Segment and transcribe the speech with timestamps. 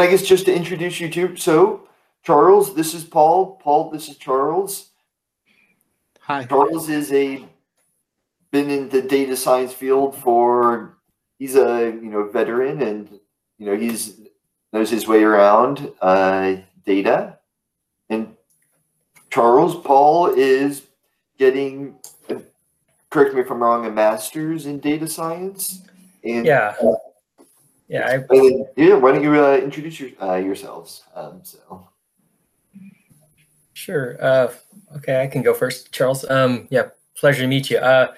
[0.00, 1.86] and I guess just to introduce you to, so
[2.22, 3.60] Charles, this is Paul.
[3.62, 4.90] Paul, this is Charles.
[6.20, 6.44] Hi.
[6.44, 7.44] Charles is a
[8.50, 10.96] been in the data science field for
[11.38, 13.08] he's a you know veteran and
[13.58, 14.20] you know he's
[14.72, 17.38] knows his way around uh, data.
[18.08, 18.34] And
[19.28, 20.82] Charles Paul is
[21.38, 21.96] getting
[23.10, 25.82] correct me if I'm wrong a master's in data science.
[26.24, 26.74] And Yeah.
[27.90, 31.02] Yeah, I, then, yeah, why don't you uh, introduce your, uh, yourselves?
[31.12, 31.88] Um, so.
[33.72, 34.16] Sure.
[34.22, 34.52] Uh,
[34.98, 36.24] okay, I can go first, Charles.
[36.30, 37.78] Um, yeah, pleasure to meet you.
[37.78, 38.12] Uh,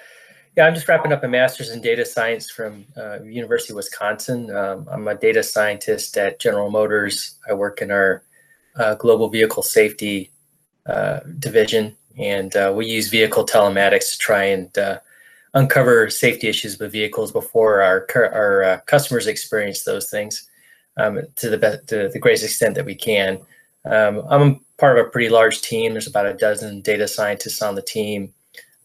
[0.55, 4.55] yeah, I'm just wrapping up a master's in data science from uh, University of Wisconsin.
[4.55, 7.39] Um, I'm a data scientist at General Motors.
[7.49, 8.21] I work in our
[8.75, 10.29] uh, global vehicle safety
[10.85, 14.99] uh, division, and uh, we use vehicle telematics to try and uh,
[15.53, 20.49] uncover safety issues with vehicles before our our uh, customers experience those things
[20.97, 23.39] um, to the best, to the greatest extent that we can.
[23.85, 25.93] Um, I'm part of a pretty large team.
[25.93, 28.33] There's about a dozen data scientists on the team.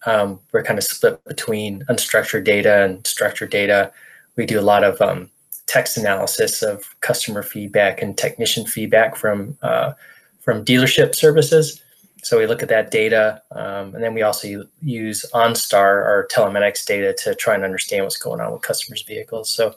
[0.07, 3.93] Um, we're kind of split between unstructured data and structured data.
[4.37, 5.31] We do a lot of um,
[5.67, 9.93] text analysis of customer feedback and technician feedback from uh,
[10.41, 11.83] from dealership services.
[12.23, 16.85] So we look at that data, um, and then we also use OnStar, our telematics
[16.85, 19.51] data, to try and understand what's going on with customers' vehicles.
[19.51, 19.75] So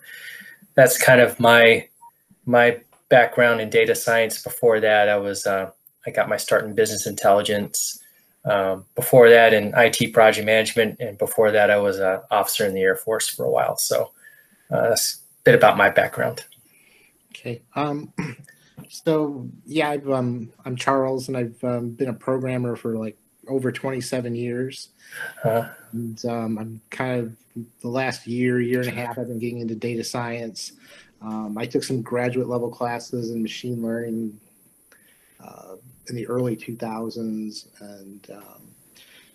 [0.73, 1.87] that's kind of my
[2.45, 4.41] my background in data science.
[4.41, 5.71] Before that, I was uh,
[6.05, 7.99] I got my start in business intelligence.
[8.43, 12.73] Um, before that, in IT project management, and before that, I was an officer in
[12.73, 13.77] the Air Force for a while.
[13.77, 14.11] So
[14.71, 16.43] uh, that's a bit about my background.
[17.29, 17.61] Okay.
[17.75, 18.11] Um,
[18.89, 23.71] so yeah, I've, um, I'm Charles, and I've um, been a programmer for like over
[23.71, 24.89] 27 years.
[25.43, 29.39] Uh, And um, I'm kind of the last year, year and a half, I've been
[29.39, 30.73] getting into data science.
[31.21, 34.39] Um, I took some graduate level classes in machine learning
[35.43, 35.75] uh,
[36.07, 38.71] in the early 2000s, and um,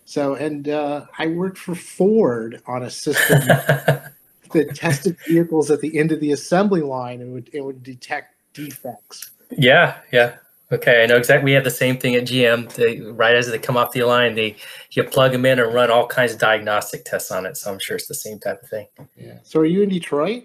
[0.05, 5.99] so and uh, I worked for Ford on a system that tested vehicles at the
[5.99, 9.31] end of the assembly line and would it would detect defects.
[9.51, 10.37] Yeah, yeah.
[10.73, 11.45] Okay, I know exactly.
[11.45, 12.73] We have the same thing at GM.
[12.75, 14.57] They, right as they come off the line, they
[14.91, 17.57] you plug them in and run all kinds of diagnostic tests on it.
[17.57, 18.87] So I'm sure it's the same type of thing.
[19.17, 19.39] Yeah.
[19.45, 20.43] So are you in Detroit?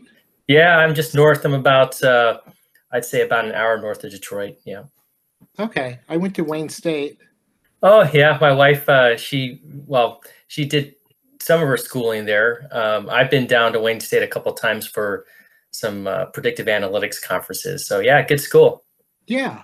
[0.47, 1.44] Yeah, I'm just north.
[1.44, 2.39] I'm about, uh,
[2.91, 4.57] I'd say about an hour north of Detroit.
[4.63, 4.84] Yeah.
[5.57, 6.00] Okay.
[6.07, 7.18] I went to Wayne State.
[7.81, 8.88] Oh yeah, my wife.
[8.88, 10.95] Uh, she well, she did
[11.39, 12.68] some of her schooling there.
[12.72, 15.25] Um, I've been down to Wayne State a couple times for
[15.72, 17.88] some uh, predictive analytics conferences.
[17.88, 18.83] So yeah, good school.
[19.28, 19.62] Yeah.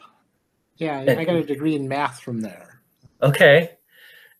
[0.78, 1.00] Yeah.
[1.00, 2.82] I got a degree in math from there.
[3.22, 3.72] Okay.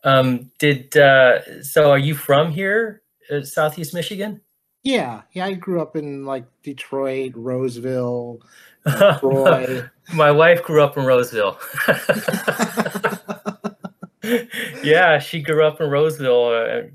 [0.04, 1.92] Um, did uh, so?
[1.92, 3.02] Are you from here,
[3.32, 4.42] uh, Southeast Michigan?
[4.84, 5.24] Yeah.
[5.34, 5.46] Yeah.
[5.46, 8.40] I grew up in like Detroit, Roseville,
[9.20, 9.90] Troy.
[10.14, 11.60] My wife grew up in Roseville.
[14.84, 16.90] yeah, she grew up in Roseville.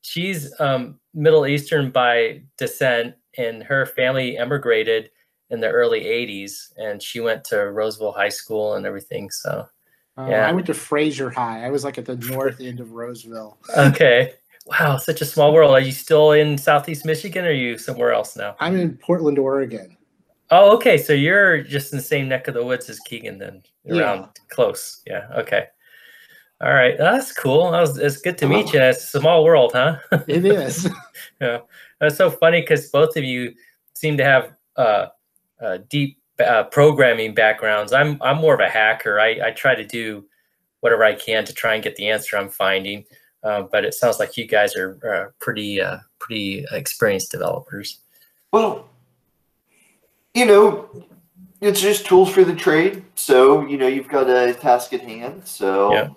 [0.00, 5.10] She's um, Middle Eastern by descent, and her family emigrated
[5.50, 9.30] in the early 80s, and she went to Roseville High School and everything.
[9.30, 9.68] So,
[10.18, 10.48] Uh, Yeah.
[10.48, 11.64] I went to Fraser High.
[11.64, 13.56] I was like at the north end of Roseville.
[13.76, 14.34] okay.
[14.66, 15.70] Wow, such a small world.
[15.72, 18.54] Are you still in Southeast Michigan or are you somewhere else now?
[18.60, 19.96] I'm in Portland, Oregon.
[20.50, 20.98] Oh, okay.
[20.98, 24.26] So you're just in the same neck of the woods as Keegan, then Yeah.
[24.50, 25.00] close.
[25.06, 25.28] Yeah.
[25.36, 25.66] Okay.
[26.60, 26.98] All right.
[26.98, 27.70] That's cool.
[27.70, 28.80] That was, it's good to meet you.
[28.80, 29.98] It's a small world, huh?
[30.26, 30.90] It is.
[31.40, 31.60] yeah.
[32.00, 33.54] That's so funny because both of you
[33.94, 35.06] seem to have uh,
[35.60, 37.92] uh, deep uh, programming backgrounds.
[37.92, 39.20] I'm I'm more of a hacker.
[39.20, 40.24] I, I try to do
[40.80, 43.04] whatever I can to try and get the answer I'm finding.
[43.42, 47.98] Uh, but it sounds like you guys are uh, pretty uh, pretty experienced developers.
[48.52, 48.88] Well,
[50.34, 50.88] you know,
[51.60, 53.04] it's just tools for the trade.
[53.14, 55.46] So, you know, you've got a task at hand.
[55.46, 56.08] So Yeah.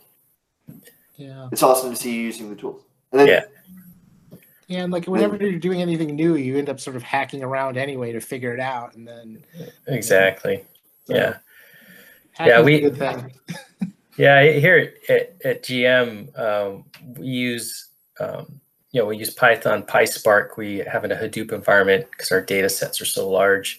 [1.17, 1.49] yeah.
[1.51, 2.83] it's awesome to see you using the tools.
[3.11, 3.43] And then, Yeah.
[4.71, 7.75] Yeah, and like whenever you're doing anything new, you end up sort of hacking around
[7.75, 9.43] anyway to figure it out, and then
[9.87, 10.63] Exactly.
[11.03, 11.37] so Yeah.
[12.39, 12.89] a we-.
[14.17, 16.85] Yeah, here at, at GM, um,
[17.17, 17.89] we use
[18.21, 20.55] um, you know we use Python, PySpark.
[20.55, 23.77] We have in a Hadoop environment because our data sets are so large.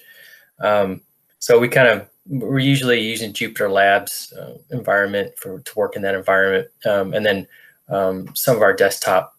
[0.60, 1.00] Um,
[1.38, 6.02] so we kind of we're usually using Jupyter Labs uh, environment for to work in
[6.02, 7.46] that environment, um, and then
[7.88, 9.31] um, some of our desktop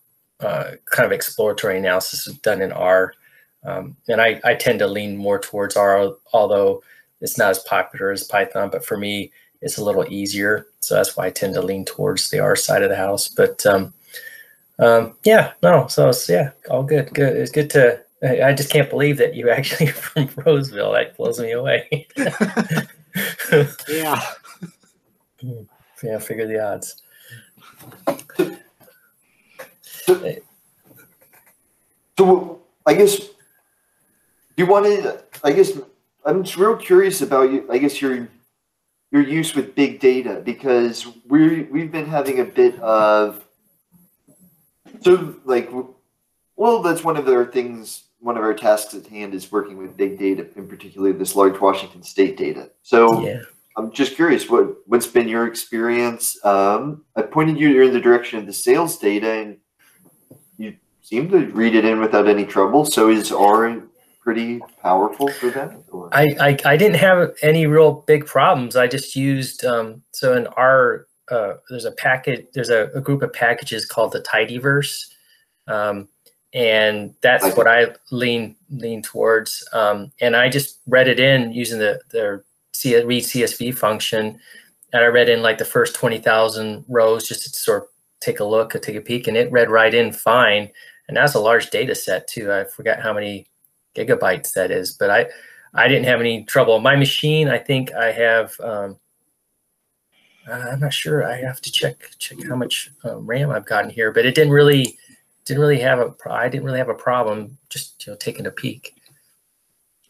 [0.43, 3.13] uh, kind of exploratory analysis is done in R.
[3.63, 6.83] Um, and I, I tend to lean more towards R, although
[7.21, 8.69] it's not as popular as Python.
[8.69, 9.31] But for me,
[9.61, 10.67] it's a little easier.
[10.81, 13.29] So that's why I tend to lean towards the R side of the house.
[13.29, 13.93] But um,
[14.79, 17.13] um, yeah, no, so it's, yeah, all good.
[17.13, 17.37] Good.
[17.37, 20.93] It's good to I I just can't believe that you actually are from Roseville.
[20.93, 22.07] That blows me away.
[23.87, 24.19] Yeah.
[26.03, 27.03] yeah, figure the odds.
[32.17, 33.29] So I guess
[34.57, 35.19] you wanted.
[35.43, 35.71] I guess
[36.25, 37.65] I'm just real curious about you.
[37.71, 38.27] I guess your
[39.11, 43.43] your use with big data because we we've been having a bit of
[45.01, 45.69] so like
[46.55, 49.95] well that's one of our things one of our tasks at hand is working with
[49.95, 53.41] big data in particular this large washington state data so Yeah.
[53.77, 58.39] i'm just curious what what's been your experience um, i pointed you in the direction
[58.39, 59.57] of the sales data and
[60.57, 63.81] you seem to read it in without any trouble so is r
[64.21, 66.09] pretty powerful for that or?
[66.13, 68.75] I, I I didn't have any real big problems.
[68.75, 73.21] I just used um, so in R uh, there's a packet there's a, a group
[73.21, 75.07] of packages called the Tidyverse,
[75.67, 76.07] um,
[76.53, 77.53] and that's Okay.
[77.55, 79.67] what I lean lean towards.
[79.73, 84.39] Um, and I just read it in using the the C, read CSV function,
[84.93, 87.89] and I read in like the first twenty thousand rows just to sort of
[88.23, 90.69] take a look, take a peek, and it read right in fine.
[91.07, 92.51] And that's a large data set too.
[92.51, 93.47] I forgot how many
[93.95, 95.27] gigabytes that is, but I
[95.73, 96.79] I didn't have any trouble.
[96.79, 98.59] My machine, I think I have.
[98.59, 98.97] Um,
[100.47, 101.25] uh, I'm not sure.
[101.25, 104.53] I have to check check how much um, RAM I've gotten here, but it didn't
[104.53, 104.97] really
[105.45, 108.51] didn't really have a I didn't really have a problem just you know taking a
[108.51, 108.95] peek.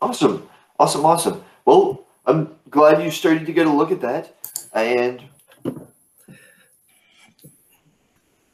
[0.01, 0.50] Awesome,
[0.80, 1.44] awesome, awesome.
[1.65, 4.36] Well, I'm glad you started to get a look at that,
[4.74, 5.24] and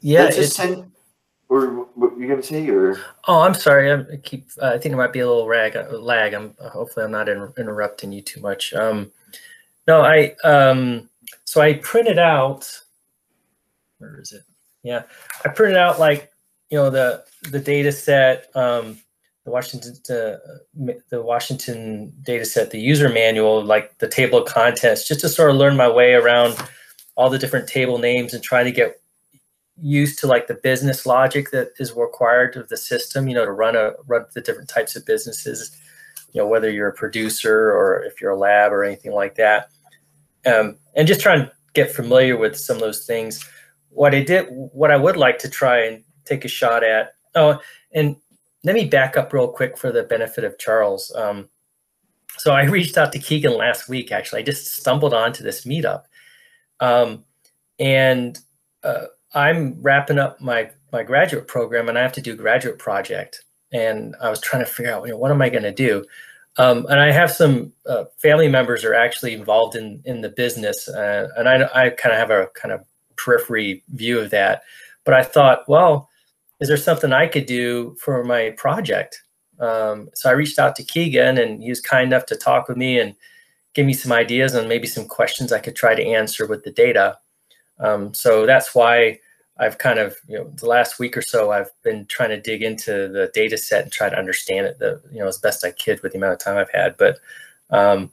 [0.00, 0.24] Yeah.
[0.24, 0.60] let's just.
[1.48, 1.66] Or
[1.96, 2.68] what you gonna say?
[2.70, 3.90] Or oh, I'm sorry.
[3.90, 4.46] I'm- I keep.
[4.62, 6.32] Uh, I think it might be a little rag, uh, lag.
[6.32, 8.72] I'm hopefully I'm not inter- interrupting you too much.
[8.72, 9.10] Um,
[9.88, 10.36] no, I.
[10.44, 11.08] Um,
[11.44, 12.70] so I printed out.
[13.98, 14.42] Where is it?
[14.84, 15.02] Yeah,
[15.44, 16.30] I printed out like
[16.70, 18.98] you know the the data set, um,
[19.44, 25.06] the Washington the, the Washington data set, the user manual, like the table of contents,
[25.08, 26.56] just to sort of learn my way around
[27.16, 29.00] all the different table names and try to get
[29.82, 33.28] used to like the business logic that is required of the system.
[33.28, 35.76] You know, to run a run the different types of businesses.
[36.32, 39.70] You know, whether you're a producer or if you're a lab or anything like that,
[40.46, 43.44] um, and just try and get familiar with some of those things
[43.90, 47.14] what I did, what I would like to try and take a shot at.
[47.34, 47.60] Oh,
[47.92, 48.16] and
[48.64, 51.12] let me back up real quick for the benefit of Charles.
[51.14, 51.48] Um,
[52.38, 54.12] so I reached out to Keegan last week.
[54.12, 56.04] Actually, I just stumbled onto this meetup,
[56.78, 57.24] um,
[57.78, 58.38] and
[58.82, 63.44] uh, I'm wrapping up my my graduate program, and I have to do graduate project.
[63.72, 66.04] And I was trying to figure out, you know, what am I going to do?
[66.56, 70.88] Um, and I have some uh, family members are actually involved in in the business,
[70.88, 72.84] uh, and I, I kind of have a kind of
[73.16, 74.62] periphery view of that.
[75.04, 76.08] But I thought, well,
[76.60, 79.22] is there something I could do for my project?
[79.60, 82.76] Um, so I reached out to Keegan, and he was kind enough to talk with
[82.76, 83.14] me and
[83.74, 86.72] give me some ideas and maybe some questions I could try to answer with the
[86.72, 87.18] data.
[87.80, 89.18] Um, so that's why
[89.58, 92.62] I've kind of, you know, the last week or so, I've been trying to dig
[92.62, 95.72] into the data set and try to understand it, the, you know, as best I
[95.72, 96.96] could with the amount of time I've had.
[96.96, 97.18] But,
[97.70, 98.10] um,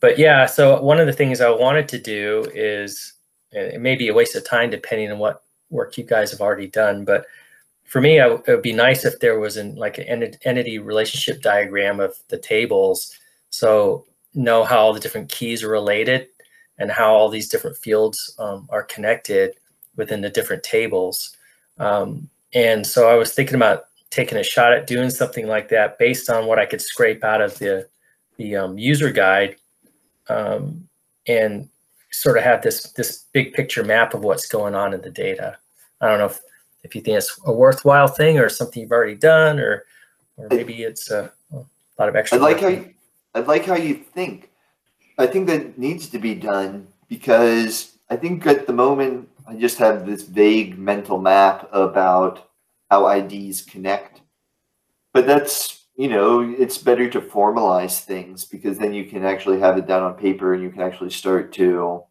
[0.00, 3.14] but yeah, so one of the things I wanted to do is,
[3.52, 6.68] it may be a waste of time depending on what work you guys have already
[6.68, 7.26] done, but
[7.84, 11.42] for me, I, it would be nice if there was an like an entity relationship
[11.42, 13.18] diagram of the tables,
[13.50, 16.28] so know how all the different keys are related
[16.80, 19.54] and how all these different fields um, are connected
[19.96, 21.36] within the different tables.
[21.78, 25.98] Um, and so I was thinking about taking a shot at doing something like that
[25.98, 27.86] based on what I could scrape out of the
[28.38, 29.56] the um, user guide,
[30.28, 30.88] um,
[31.28, 31.68] and
[32.10, 35.58] sort of have this this big picture map of what's going on in the data.
[36.00, 36.40] I don't know if,
[36.82, 39.84] if you think it's a worthwhile thing or something you've already done, or
[40.38, 41.56] or maybe it's a, a
[41.98, 42.38] lot of extra.
[42.38, 42.62] I like work.
[42.62, 42.94] how you,
[43.34, 44.49] I like how you think.
[45.20, 49.76] I think that needs to be done because I think at the moment I just
[49.76, 52.48] have this vague mental map about
[52.90, 54.22] how IDs connect.
[55.12, 59.76] But that's you know it's better to formalize things because then you can actually have
[59.76, 62.02] it down on paper and you can actually start to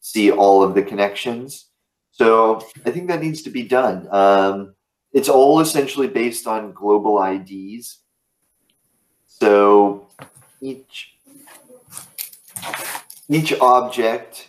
[0.00, 1.70] see all of the connections.
[2.10, 4.06] So I think that needs to be done.
[4.10, 4.74] Um,
[5.14, 8.00] it's all essentially based on global IDs.
[9.26, 10.08] So
[10.60, 11.14] each
[13.28, 14.48] each object,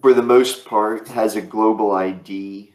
[0.00, 2.72] for the most part, has a global ID,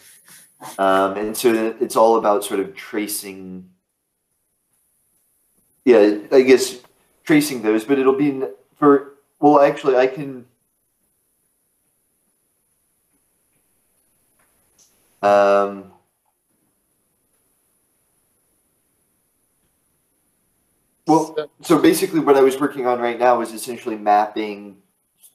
[0.78, 3.70] um, and so it's all about sort of tracing.
[5.86, 6.80] Yeah, I guess
[7.24, 8.42] tracing those, but it'll be
[8.78, 10.46] for well, actually, I can.
[15.22, 15.93] Um,
[21.08, 24.78] Well, so basically, what I was working on right now is essentially mapping.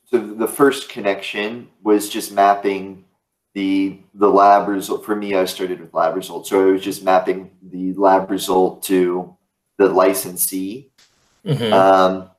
[0.06, 3.04] So the first connection was just mapping
[3.54, 5.04] the the lab result.
[5.04, 8.82] For me, I started with lab result, so I was just mapping the lab result
[8.84, 9.36] to
[9.76, 10.90] the licensee.
[11.44, 11.72] Mhm.
[11.72, 12.30] Um,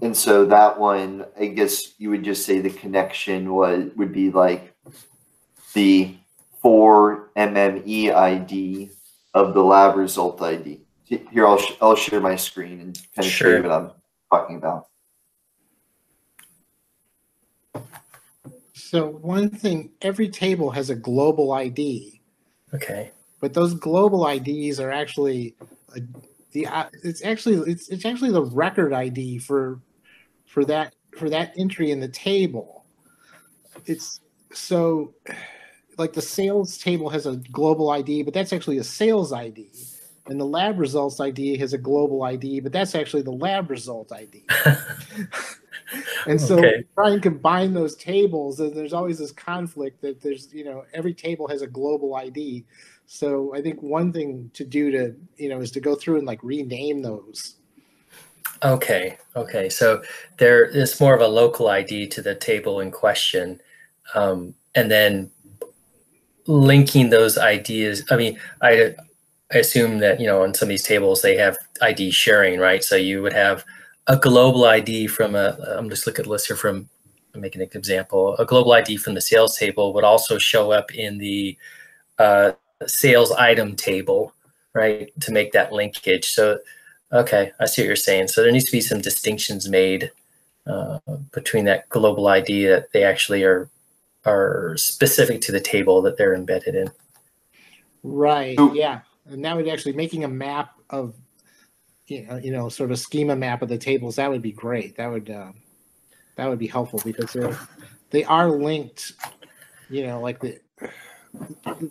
[0.00, 4.30] and so that one, I guess you would just say the connection was would be
[4.30, 4.74] like
[5.74, 6.16] the
[6.60, 8.90] four MME ID
[9.34, 10.81] of the lab result ID.
[11.30, 13.90] Here, I'll sh- I'll share my screen and kind of show you what I'm
[14.30, 14.86] talking about.
[18.72, 22.20] So one thing, every table has a global ID,
[22.72, 23.10] okay.
[23.40, 25.54] but those global IDs are actually
[25.96, 26.00] a,
[26.52, 29.80] the uh, it's actually it's it's actually the record ID for
[30.46, 32.84] for that for that entry in the table.
[33.86, 34.20] It's
[34.52, 35.14] so
[35.98, 39.70] like the sales table has a global ID, but that's actually a sales ID.
[40.26, 44.12] And the lab results ID has a global ID, but that's actually the lab result
[44.12, 44.44] ID.
[46.26, 46.84] And so Okay.
[46.94, 51.14] try and combine those tables, and there's always this conflict that there's, you know, every
[51.14, 52.64] table has a global ID.
[53.06, 56.26] So I think one thing to do to, you know, is to go through and
[56.26, 57.56] like rename those.
[58.62, 59.68] Okay, okay.
[59.68, 60.02] So
[60.38, 63.60] there is more of a local ID to the table in question,
[64.14, 65.30] um, and then
[66.46, 68.04] linking those ideas.
[68.10, 68.94] I mean, I,
[69.52, 72.82] I assume that you know on some of these tables they have ID sharing, right?
[72.82, 73.64] So you would have
[74.06, 75.56] a global ID from a.
[75.76, 76.88] I'm just looking at the list here from.
[77.34, 78.36] I'm making an example.
[78.36, 81.56] A global ID from the sales table would also show up in the
[82.18, 82.52] uh,
[82.86, 84.34] sales item table,
[84.74, 85.10] right?
[85.20, 86.26] To make that linkage.
[86.30, 86.58] So
[87.12, 88.28] Okay, I see what you're saying.
[88.28, 90.10] So there needs to be some distinctions made
[90.66, 90.98] uh,
[91.32, 93.68] between that global ID that they actually are
[94.24, 96.90] are specific to the table that they're embedded in.
[98.02, 98.56] Right.
[98.56, 99.00] So- yeah.
[99.26, 101.14] And that would actually making a map of,
[102.06, 104.16] you know, sort of schema map of the tables.
[104.16, 104.96] That would be great.
[104.96, 105.52] That would, uh,
[106.36, 107.58] that would be helpful because they're,
[108.10, 109.12] they are linked,
[109.88, 110.60] you know, like the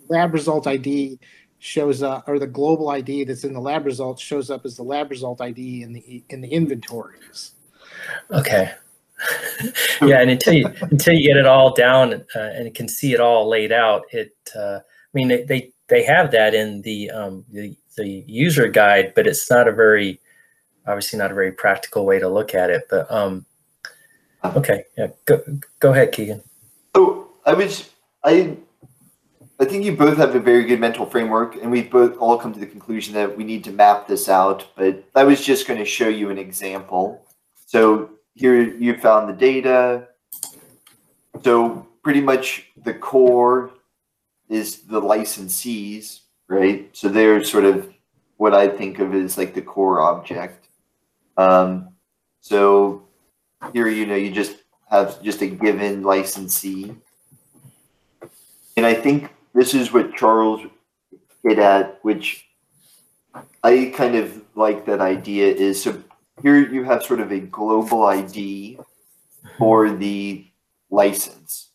[0.08, 1.18] lab result ID
[1.58, 4.82] shows up, or the global ID that's in the lab results shows up as the
[4.82, 7.52] lab result ID in the, in the inventories.
[8.30, 8.72] Okay.
[10.02, 13.20] yeah, and until you until you get it all down uh, and can see it
[13.20, 14.34] all laid out, it.
[14.56, 19.12] Uh, I mean, they, they they have that in the um the the user guide,
[19.14, 20.20] but it's not a very
[20.86, 22.84] obviously not a very practical way to look at it.
[22.88, 23.44] But um,
[24.44, 25.42] okay, yeah, go
[25.80, 26.42] go ahead, Keegan.
[26.94, 27.90] Oh, I was
[28.24, 28.56] I
[29.60, 32.52] I think you both have a very good mental framework, and we've both all come
[32.52, 34.66] to the conclusion that we need to map this out.
[34.76, 37.24] But I was just going to show you an example.
[37.66, 40.08] So here you found the data.
[41.42, 43.70] So pretty much the core
[44.52, 46.88] is the licensees, right?
[46.92, 47.92] So they're sort of
[48.36, 50.68] what I think of as like the core object.
[51.38, 51.88] Um,
[52.40, 53.04] so
[53.72, 54.56] here, you know, you just
[54.90, 56.94] have just a given licensee.
[58.76, 60.60] And I think this is what Charles
[61.42, 62.46] hit at, which
[63.64, 66.02] I kind of like that idea is so
[66.42, 68.78] here you have sort of a global ID
[69.56, 70.46] for the
[70.90, 71.71] license.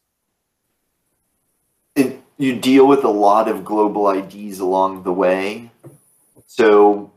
[2.37, 5.71] You deal with a lot of global IDs along the way.
[6.45, 7.11] So,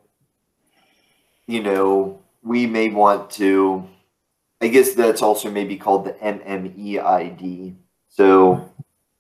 [1.47, 3.87] you know, we may want to,
[4.63, 7.75] I guess that's also maybe called the MME ID.
[8.09, 8.71] So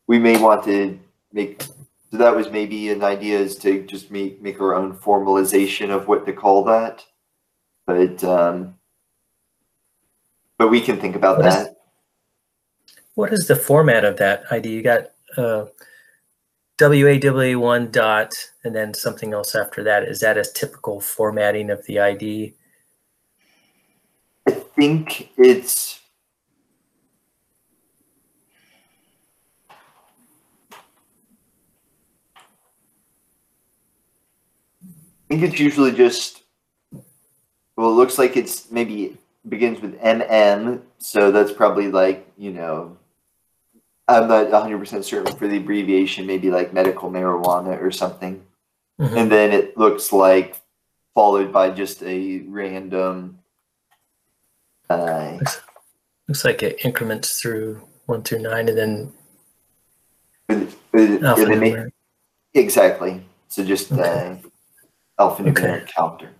[0.07, 0.99] we may want to
[1.33, 5.91] make, so that was maybe an idea is to just make, make our own formalization
[5.91, 7.05] of what to call that.
[7.87, 8.77] But, um,
[10.57, 11.77] but we can think about What is- that.
[13.15, 14.71] What is the format of that ID?
[14.71, 15.67] You got uh,
[16.81, 18.35] WAW1 dot
[18.65, 20.05] and then something else after that.
[20.05, 22.55] Is that a typical formatting of the ID?
[24.49, 26.01] I think it's
[34.95, 36.45] I think it's usually just
[37.77, 39.19] well it looks like it's maybe
[39.49, 42.97] begins with MM, so that's probably like, you know
[44.11, 48.45] I'm not 100% certain for the abbreviation, maybe like medical marijuana or something.
[49.01, 49.17] Mhm.
[49.17, 50.61] And then it looks like
[51.15, 53.39] followed by just a random
[54.89, 55.39] uh,
[56.27, 59.13] Looks like it increments through one through nine and then
[60.49, 61.93] with, with, with a
[62.55, 63.25] exactly.
[63.49, 64.03] So just Okay.
[64.03, 64.37] uh,
[65.21, 66.31] alphanumeric counter.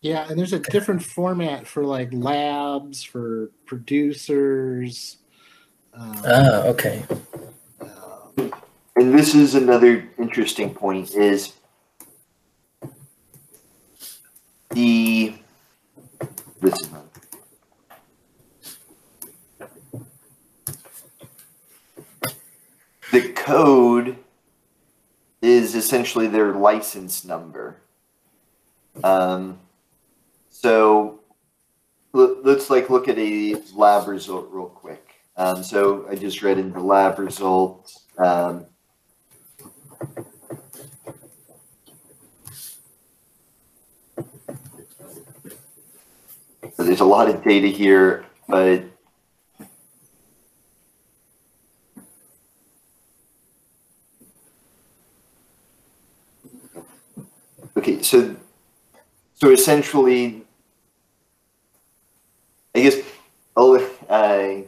[0.00, 5.16] Yeah, and there's a different format for like labs, for producers.
[5.94, 7.04] Ah, um, ah, okay.
[8.96, 11.54] And this is another interesting point: is
[14.70, 15.34] the
[16.60, 16.90] this is
[23.12, 24.16] the code
[25.40, 27.76] is essentially their license number.
[29.02, 29.58] Um,
[30.50, 31.20] so
[32.12, 35.07] let's like look at a lab result real quick.
[35.38, 37.92] Um, so I just read in the lab result.
[38.18, 38.66] Um,
[46.74, 48.82] so there's a lot of data here, but
[57.76, 58.34] Okay, so
[59.34, 60.42] so essentially,
[62.74, 62.96] I guess
[63.56, 63.78] I'll,
[64.08, 64.62] uh,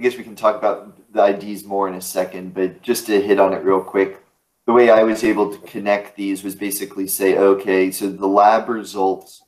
[0.00, 3.20] I guess we can talk about the IDs more in a second, but just to
[3.20, 4.24] hit on it real quick,
[4.64, 8.70] the way I was able to connect these was basically say, okay, so the lab
[8.70, 9.42] results,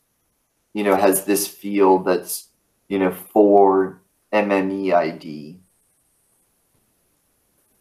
[0.74, 2.48] you know, has this field that's,
[2.88, 5.58] you know, for MME ID.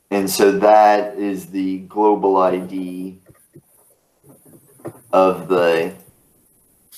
[0.09, 3.19] And so that is the global ID
[5.11, 5.93] of the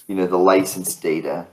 [0.08, 1.48] you know the license data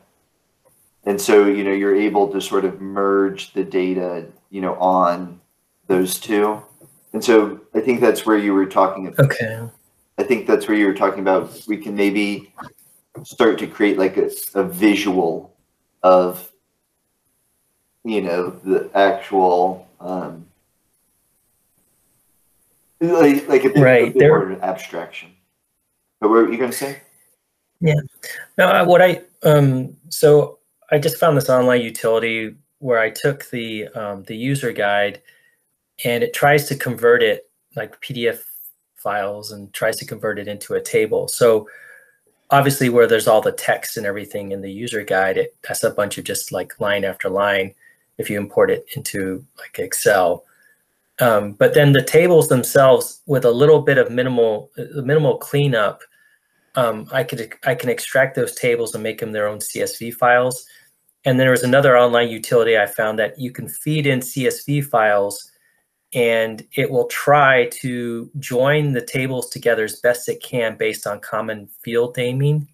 [1.04, 5.40] and so you know you're able to sort of merge the data you know on
[5.86, 6.62] those two
[7.12, 9.68] and so i think that's where you were talking about okay
[10.18, 12.52] i think that's where you were talking about we can maybe
[13.24, 15.54] start to create like a, a visual
[16.02, 16.50] of
[18.04, 20.46] you know the actual um
[23.02, 24.14] like, like a, right.
[24.14, 25.30] a bit more abstraction
[26.20, 27.00] but what were you going to say?
[27.80, 27.94] Yeah.
[28.58, 30.58] No, what I um so
[30.90, 35.22] I just found this online utility where I took the um, the user guide
[36.04, 38.40] and it tries to convert it like PDF
[38.96, 41.28] files and tries to convert it into a table.
[41.28, 41.68] So
[42.50, 45.90] obviously where there's all the text and everything in the user guide, it has a
[45.90, 47.74] bunch of just like line after line
[48.18, 50.44] if you import it into like Excel.
[51.20, 56.00] Um, but then the tables themselves with a little bit of minimal uh, minimal cleanup
[56.76, 60.66] um, I could I can extract those tables and make them their own CSV files.
[61.24, 65.50] And there was another online utility I found that you can feed in CSV files
[66.12, 71.20] and it will try to join the tables together as best it can based on
[71.20, 72.66] common field naming.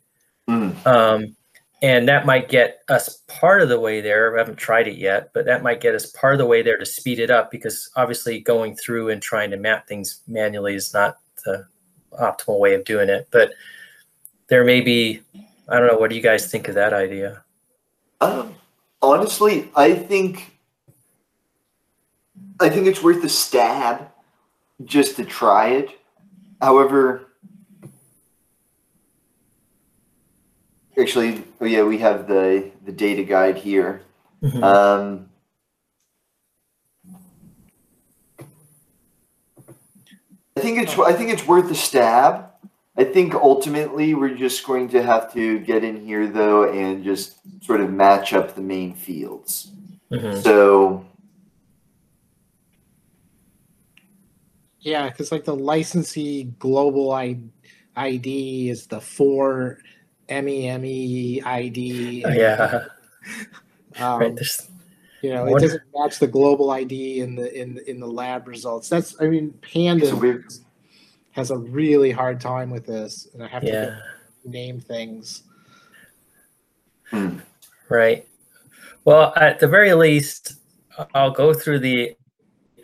[0.48, 0.86] Mm.
[0.86, 1.36] Um,
[1.82, 4.34] and that might get us part of the way there.
[4.34, 6.78] I haven't tried it yet, but that might get us part of the way there
[6.78, 10.94] to speed it up because obviously going through and trying to map things manually is
[10.94, 11.66] not the
[12.18, 13.28] optimal way of doing it.
[13.30, 13.52] But
[14.48, 15.20] there may be
[15.68, 17.42] i don't know what do you guys think of that idea
[18.20, 18.54] um,
[19.02, 20.56] honestly i think
[22.60, 24.08] i think it's worth a stab
[24.84, 25.90] just to try it.
[26.60, 27.26] However
[30.98, 34.02] actually oh yeah we have the the data guide here.
[34.42, 34.62] Mm-hmm.
[34.62, 35.28] um,
[40.56, 42.50] i think it's i think it's worth a stab
[42.98, 47.38] I think ultimately we're just going to have to get in here though and just
[47.62, 49.70] sort of match up the main fields.
[50.10, 50.40] Mm-hmm.
[50.40, 51.04] So
[54.80, 59.78] yeah, because like the licensee global ID is the four
[60.28, 62.24] MME ID.
[62.24, 62.84] Oh, yeah.
[63.98, 64.34] um, right.
[64.34, 64.70] There's
[65.22, 68.88] you know, it doesn't match the global ID in the in in the lab results.
[68.88, 70.14] That's I mean, Panda
[71.36, 73.72] has a really hard time with this, and I have yeah.
[73.72, 74.02] to
[74.46, 75.42] name things.
[77.10, 77.40] Hmm.
[77.90, 78.26] Right.
[79.04, 80.54] Well, at the very least,
[81.14, 82.16] I'll go through the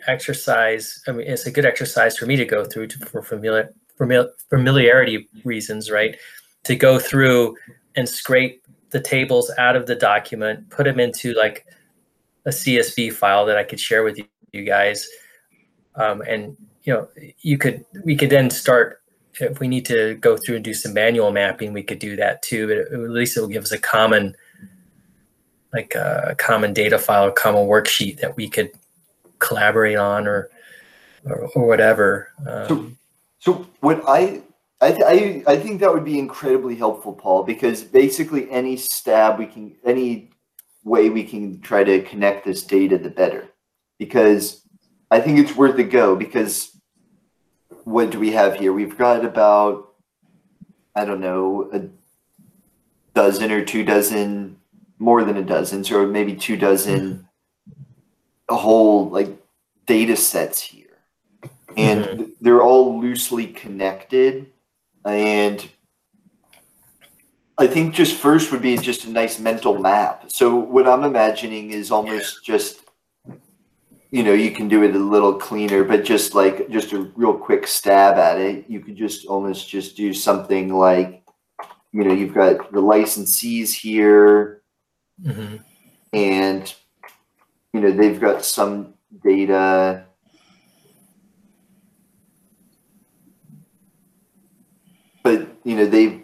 [0.07, 1.01] exercise.
[1.07, 3.73] I mean, it's a good exercise for me to go through to, for familiar,
[4.49, 6.15] familiarity reasons, right?
[6.65, 7.57] To go through
[7.95, 11.65] and scrape the tables out of the document, put them into like
[12.45, 15.09] a CSV file that I could share with you, you guys,
[15.95, 17.07] um, and you know,
[17.41, 19.01] you could we could then start
[19.39, 22.41] if we need to go through and do some manual mapping, we could do that
[22.41, 22.67] too.
[22.67, 24.35] But at least it will give us a common,
[25.73, 28.71] like uh, a common data file, a common worksheet that we could
[29.39, 30.49] collaborate on or
[31.25, 32.29] or, or whatever.
[32.47, 32.91] Um, so,
[33.39, 34.41] so what I
[34.81, 39.45] I, I I think that would be incredibly helpful, Paul, because basically any stab we
[39.45, 40.29] can any
[40.83, 43.49] way we can try to connect this data, the better.
[43.97, 44.63] Because
[45.09, 46.72] I think it's worth a go because
[47.83, 48.73] what do we have here?
[48.73, 49.93] We've got about,
[50.95, 51.83] I don't know, a
[53.13, 54.57] dozen or two dozen,
[54.99, 57.27] more than a dozen, so maybe two dozen,
[58.49, 59.29] a whole like
[59.85, 60.99] data sets here.
[61.75, 62.23] And mm-hmm.
[62.41, 64.47] they're all loosely connected.
[65.05, 65.67] And
[67.57, 70.25] I think just first would be just a nice mental map.
[70.31, 72.82] So what I'm imagining is almost just
[74.13, 77.33] you know, you can do it a little cleaner, but just like just a real
[77.33, 81.23] quick stab at it, you could just almost just do something like,
[81.91, 84.61] you know, you've got the licensees here,
[85.21, 85.55] hmm
[86.13, 86.75] and
[87.73, 90.05] you know they've got some data.
[95.23, 96.21] But you know they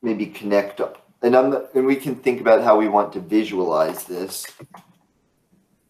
[0.00, 4.04] maybe connect up and i'm and we can think about how we want to visualize
[4.04, 4.46] this.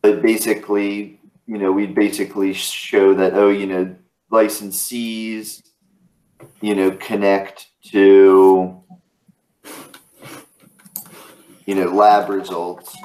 [0.02, 1.15] But basically
[1.46, 3.94] you know we'd basically show that oh you know
[4.30, 5.62] licensees
[6.60, 8.82] you know connect to
[11.64, 12.96] you know lab results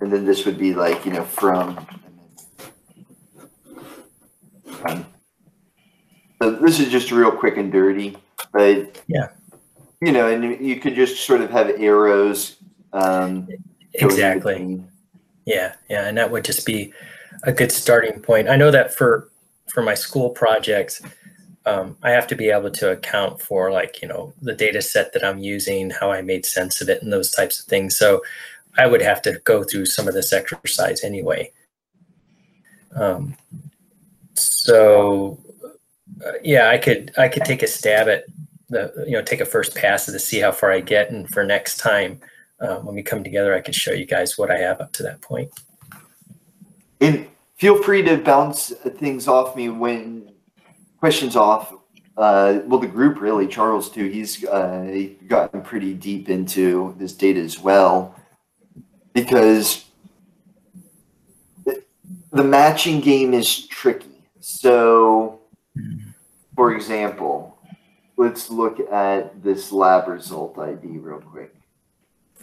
[0.00, 1.86] and then this would be like you know from
[4.84, 5.06] um,
[6.42, 8.16] so this is just real quick and dirty
[8.52, 9.28] but Yeah.
[10.02, 12.56] You know and you- could just sort of have arrows
[12.92, 13.48] um
[13.94, 14.82] Exactly.
[15.44, 16.92] Yeah, yeah, and that would just be
[17.42, 18.48] a good starting point.
[18.48, 19.28] I know that for
[19.68, 21.02] for my school projects,
[21.66, 25.12] um, I have to be able to account for like you know the data set
[25.12, 27.96] that I'm using, how I made sense of it, and those types of things.
[27.98, 28.22] So
[28.78, 31.52] I would have to go through some of this exercise anyway.
[32.94, 33.36] Um,
[34.34, 35.38] so
[36.24, 38.24] uh, yeah, I could I could take a stab at
[38.72, 41.44] the you know take a first pass to see how far I get, and for
[41.44, 42.20] next time
[42.60, 45.02] um, when we come together, I can show you guys what I have up to
[45.04, 45.50] that point.
[47.00, 50.32] and feel free to bounce things off me when
[50.98, 51.72] questions off.
[52.16, 57.40] Uh well the group really charles too he's uh gotten pretty deep into this data
[57.40, 58.14] as well.
[59.14, 59.86] Because
[61.64, 61.82] the-
[62.32, 64.22] the matching game is tricky.
[64.40, 65.40] So
[66.54, 67.51] for example
[68.22, 71.54] let's look at this lab result id real quick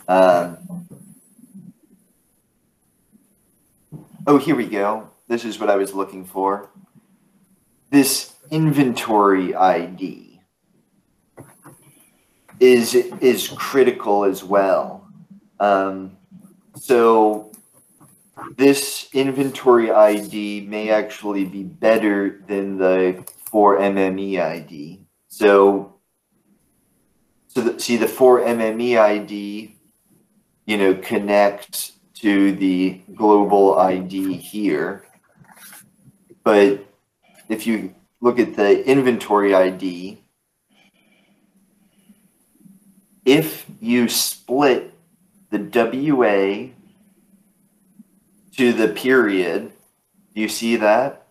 [0.07, 0.57] um,
[4.31, 5.09] Oh, here we go.
[5.27, 6.69] This is what I was looking for.
[7.89, 10.39] This inventory ID
[12.59, 15.07] is is critical as well.
[15.59, 16.17] Um,
[16.75, 17.51] so
[18.55, 24.98] this inventory ID may actually be better than the 4MME ID.
[25.29, 25.93] So,
[27.47, 29.75] so the, see the 4MME ID,
[30.65, 35.05] you know, connects to the global ID here.
[36.43, 36.85] But
[37.47, 40.21] if you look at the inventory ID,
[43.23, 44.93] if you split
[45.51, 46.69] the WA
[48.57, 49.71] to the period,
[50.33, 51.27] do you see that?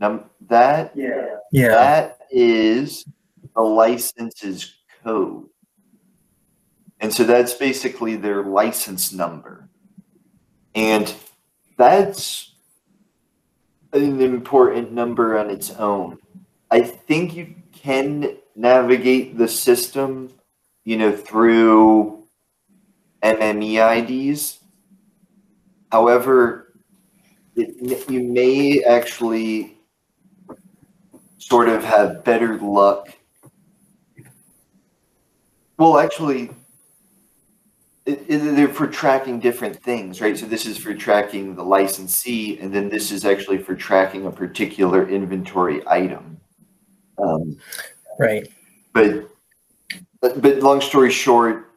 [0.00, 1.68] Num- that Yeah.
[1.68, 3.04] that is
[3.54, 5.46] the license's code.
[7.00, 9.68] And so that's basically their license number.
[10.74, 11.12] And
[11.78, 12.52] that's
[13.92, 16.18] an important number on its own.
[16.70, 20.32] I think you can navigate the system,
[20.84, 22.24] you know, through
[23.22, 24.60] MME IDs.
[25.90, 26.74] However,
[27.56, 29.78] it, you may actually
[31.38, 33.08] sort of have better luck.
[35.80, 36.50] Well, actually,
[38.04, 40.36] it, it, they're for tracking different things, right?
[40.36, 44.30] So this is for tracking the licensee, and then this is actually for tracking a
[44.30, 46.38] particular inventory item.
[47.16, 47.56] Um,
[48.18, 48.46] Right.
[48.92, 49.30] but,
[50.20, 51.70] but but long story short,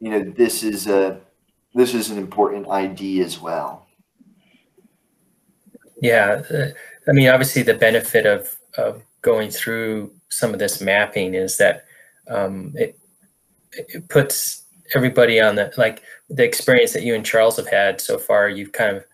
[0.00, 1.20] you know, this is a
[1.74, 3.88] this is an important ID as well.
[6.00, 6.42] Yeah.
[6.48, 6.66] uh,
[7.08, 11.86] I mean, obviously, the benefit of of going through some of this mapping is that
[12.28, 12.99] um, it
[13.72, 14.62] it puts
[14.94, 18.48] everybody on the like the experience that you and Charles have had so far.
[18.48, 19.04] You've kind of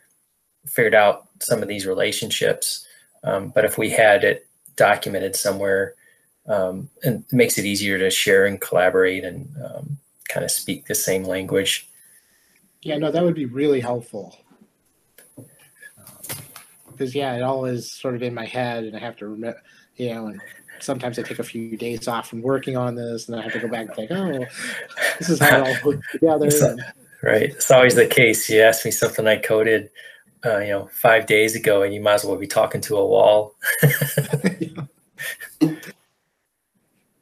[0.66, 2.87] figured out some of these relationships,
[3.25, 5.95] um, but if we had it documented somewhere,
[6.49, 10.87] um, and it makes it easier to share and collaborate and um, kind of speak
[10.87, 11.88] the same language.
[12.83, 14.38] Yeah, no, that would be really helpful.
[16.90, 19.61] Because yeah, it all is sort of in my head, and I have to remember,
[19.97, 20.40] you know, and
[20.81, 23.53] sometimes I take a few days off from working on this, and then I have
[23.53, 24.45] to go back and think, oh,
[25.19, 26.51] this is how it all put together.
[26.51, 26.83] So- and-
[27.23, 27.45] Right.
[27.51, 28.49] It's always the case.
[28.49, 29.91] You ask me something I coded,
[30.45, 33.07] uh, you know, five days ago, and you might as well be talking to a
[33.07, 33.55] wall.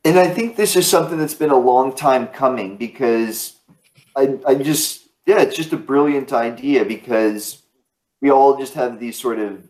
[0.07, 3.57] And I think this is something that's been a long time coming because
[4.14, 7.62] I, I just, yeah, it's just a brilliant idea because
[8.21, 9.67] we all just have these sort of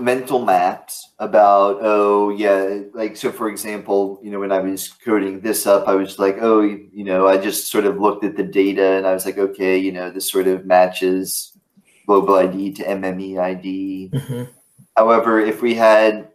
[0.00, 5.38] mental maps about oh yeah like so for example you know when i was coding
[5.40, 8.42] this up i was like oh you know i just sort of looked at the
[8.42, 11.58] data and i was like okay you know this sort of matches
[12.06, 14.44] global id to mme id hmm
[14.96, 16.28] however if we had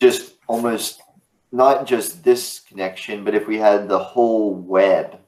[0.00, 1.02] just almost
[1.52, 5.18] not just this connection but if we had the whole web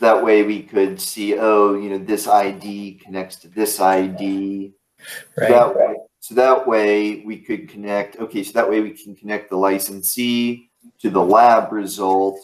[0.00, 4.72] that way we could see oh you know this id connects to this id
[5.36, 5.50] so Right.
[5.50, 8.18] that way, so that way we could connect.
[8.18, 12.38] Okay, so that way we can connect the licensee to the lab result,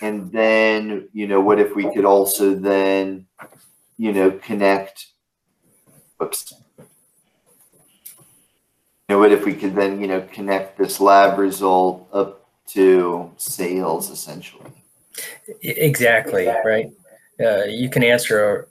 [0.00, 3.26] and then you know what if we could also then
[3.96, 5.06] you know connect.
[6.18, 6.52] Whoops.
[9.08, 13.30] You know what if we could then you know connect this lab result up to
[13.36, 14.70] sales essentially.
[15.62, 16.46] E- Exactly.
[16.64, 16.90] Right.
[17.38, 18.68] Uh, you can answer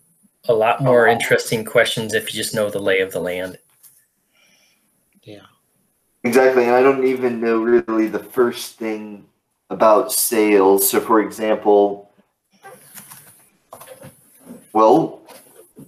[0.48, 3.20] a, a lot oh, more interesting questions if you just know the lay of the
[3.20, 3.58] land.
[5.24, 5.46] Yeah.
[6.24, 9.26] Exactly, and I don't even know really the first thing
[9.70, 10.90] about sales.
[10.90, 12.12] So, for example,
[14.72, 15.22] well,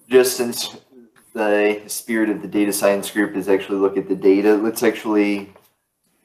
[0.10, 0.76] just since
[1.34, 5.54] the spirit of the data science group is actually look at the data, let's actually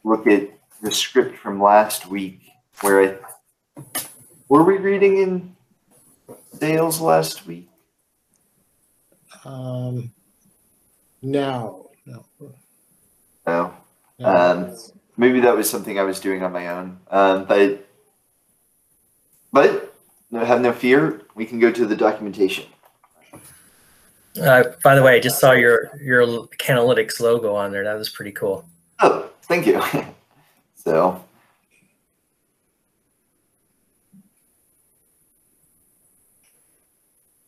[0.04, 0.50] look at
[0.82, 2.40] the script from last week
[2.80, 3.18] where I
[4.48, 5.56] were we reading in
[6.58, 7.69] sales last week?
[9.44, 10.12] Um,
[11.22, 12.24] no, no.
[13.46, 13.74] No.
[14.18, 14.26] no.
[14.26, 14.76] Um,
[15.16, 16.98] maybe that was something I was doing on my own.
[17.10, 17.86] Um, but
[19.52, 19.94] but
[20.30, 21.22] no, have no fear.
[21.34, 22.66] We can go to the documentation.
[24.40, 26.22] Uh, by the way, I just saw your your
[26.58, 27.84] Cannlytics logo on there.
[27.84, 28.64] That was pretty cool.
[29.00, 29.82] Oh, thank you.
[30.74, 31.24] so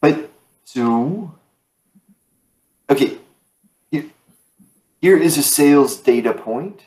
[0.00, 0.30] but
[0.64, 1.32] so
[2.92, 3.18] okay.
[5.00, 6.86] Here, is a sales data point.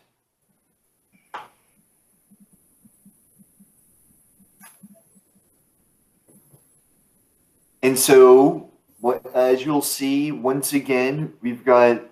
[7.83, 12.03] And so, what, as you'll see, once again, we've got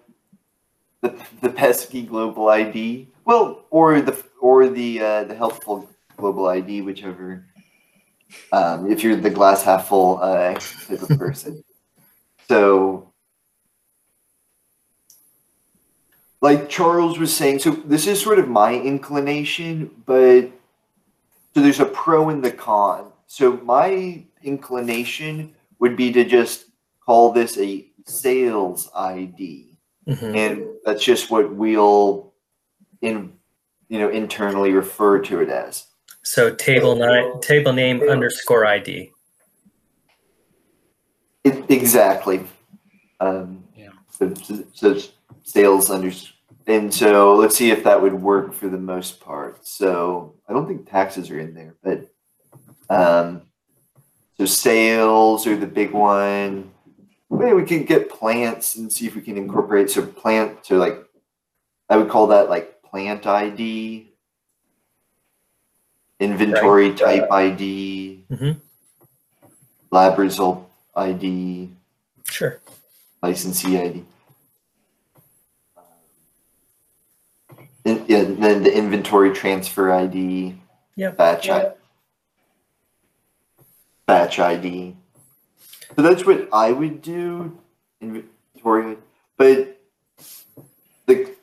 [1.02, 6.82] the, the pesky global ID, well, or the or the uh, the helpful global ID,
[6.82, 7.46] whichever.
[8.52, 11.64] Um, if you're the glass half full uh, type of person.
[12.50, 13.13] so,
[16.44, 20.42] like Charles was saying, so this is sort of my inclination, but
[21.54, 23.06] so there's a pro and the con.
[23.28, 26.66] So my inclination would be to just
[27.06, 29.70] call this a sales ID
[30.06, 30.36] Mhm.
[30.36, 32.34] and that's just what we'll
[33.02, 33.32] in
[33.88, 35.86] you know internally refer to it as
[36.24, 39.12] So table nine, table name underscore ID.
[41.46, 42.46] it, exactly
[43.22, 43.92] um Yeah.
[44.12, 45.00] so, so, so
[45.44, 46.12] sales under
[46.68, 49.66] and so let's see if that would work for the most part.
[49.68, 52.10] So i don't think taxes are in there but
[52.90, 53.42] um
[54.38, 56.72] so sales are the big one.
[57.30, 60.98] Maybe we can get plants and see if we can incorporate so plant so like
[61.90, 64.08] i would call that like plant id
[66.20, 68.60] inventory type id Mhm.
[69.92, 71.70] lab result id
[72.26, 72.60] Sure.
[73.22, 74.06] licensee id
[77.86, 80.56] and, yeah, and then the inventory transfer id
[80.96, 81.18] Yep.
[81.18, 81.72] batch I,
[84.06, 84.96] batch id
[85.96, 87.58] so that's what i would do
[88.04, 88.98] inventory.
[89.38, 89.80] But
[91.08, 91.34] the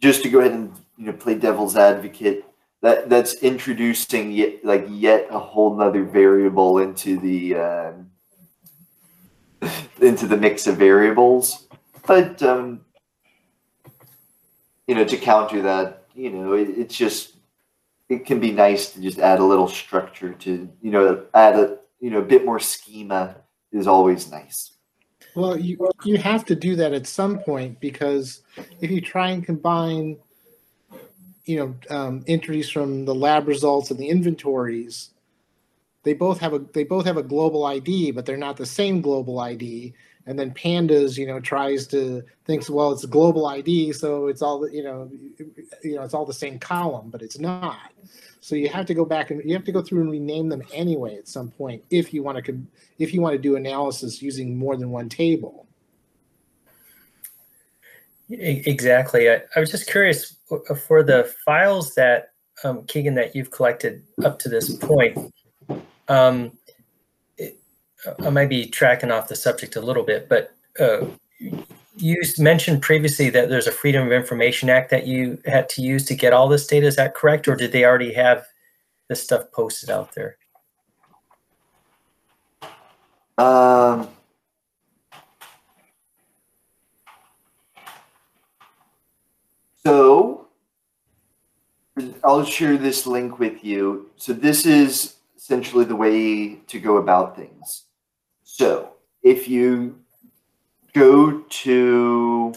[0.00, 2.44] just to go ahead and you know play devil's advocate
[2.82, 8.10] that that's introducing yet like yet a whole nother variable into the um,
[10.00, 11.66] into the mix of variables.
[12.06, 12.83] But um
[14.86, 17.36] you know to counter that you know it, it's just
[18.08, 21.78] it can be nice to just add a little structure to you know add a
[22.00, 23.36] you know a bit more schema
[23.72, 24.72] is always nice.
[25.34, 28.42] Well, you you have to do that at some point because
[28.80, 30.16] if you try and combine,
[31.44, 35.10] you know, um, entries from the lab results and the inventories,
[36.04, 39.00] they both have a they both have a global ID, but they're not the same
[39.00, 39.94] global ID.
[40.26, 44.40] And then pandas, you know, tries to thinks, well, it's a global ID, so it's
[44.40, 45.10] all you know,
[45.82, 47.92] you know, it's all the same column, but it's not.
[48.40, 50.62] So you have to go back and you have to go through and rename them
[50.72, 52.62] anyway at some point if you want to
[52.98, 55.66] if you want to do analysis using more than one table.
[58.30, 59.30] Exactly.
[59.30, 64.02] I, I was just curious uh, for the files that um, Keegan that you've collected
[64.24, 65.18] up to this point.
[66.08, 66.52] Um,
[67.36, 67.58] it,
[68.24, 71.06] I might be tracking off the subject a little bit, but uh,
[71.96, 76.04] you mentioned previously that there's a Freedom of Information Act that you had to use
[76.06, 76.86] to get all this data.
[76.86, 78.46] Is that correct, or did they already have
[79.08, 80.36] this stuff posted out there?
[83.36, 84.08] Um,
[89.84, 90.48] so
[92.22, 94.10] I'll share this link with you.
[94.16, 95.13] So this is
[95.44, 97.84] essentially the way to go about things.
[98.44, 100.00] So if you
[100.94, 102.54] go to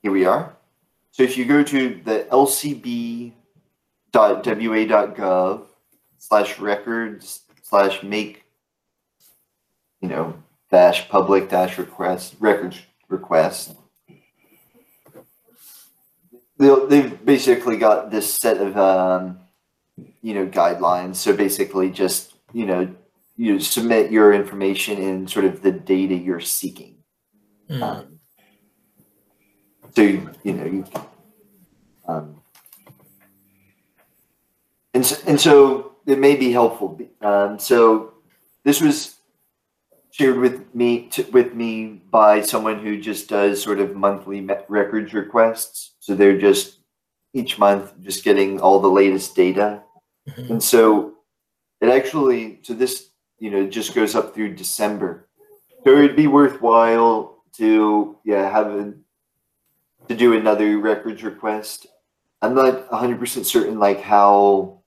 [0.00, 0.56] here we are.
[1.10, 3.32] So if you go to the lcb.wa.gov
[6.16, 8.44] slash records slash make
[10.00, 13.76] you know dash public dash request records request
[16.62, 19.38] they've basically got this set of um,
[20.22, 22.94] you know guidelines so basically just you know
[23.36, 26.96] you submit your information in sort of the data you're seeking
[27.70, 27.82] Mm.
[27.82, 28.18] um,
[29.94, 30.84] so you, you know you
[32.08, 32.42] um,
[34.94, 36.98] and so, and so it may be helpful.
[37.20, 38.14] Um, so
[38.64, 39.11] this was
[40.12, 45.12] shared with me to, with me by someone who just does sort of monthly records
[45.14, 45.96] requests.
[46.00, 46.78] So they're just
[47.34, 49.82] each month just getting all the latest data,
[50.28, 50.50] Mhm.
[50.50, 51.14] and so
[51.80, 55.28] it actually so this you know just goes up through December.
[55.82, 58.92] So it'd be worthwhile to yeah have a,
[60.08, 61.86] to do another records request.
[62.42, 64.81] I'm not 100% certain like how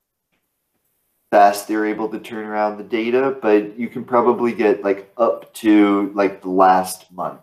[1.32, 5.54] fast they're able to turn around the data, but you can probably get like up
[5.56, 7.42] to like the last month.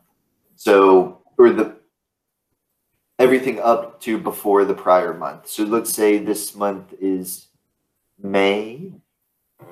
[0.56, 1.76] So, or the
[3.18, 5.48] everything up to before the prior month.
[5.48, 7.48] So let's say this month is
[8.20, 8.92] May.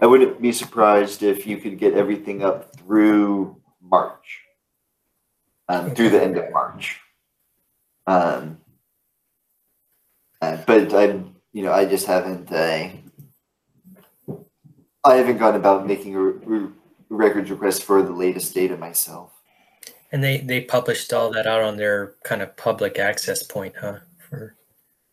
[0.01, 4.41] I wouldn't be surprised if you could get everything up through March,
[5.69, 7.01] um, through the end of March.
[8.07, 8.59] Um,
[10.41, 12.51] uh, but I'm, you know, I just haven't.
[12.53, 12.91] Uh,
[15.05, 16.69] I haven't gone about making a re-
[17.09, 19.33] records request for the latest data myself.
[20.13, 23.99] And they they published all that out on their kind of public access point, huh?
[24.29, 24.57] For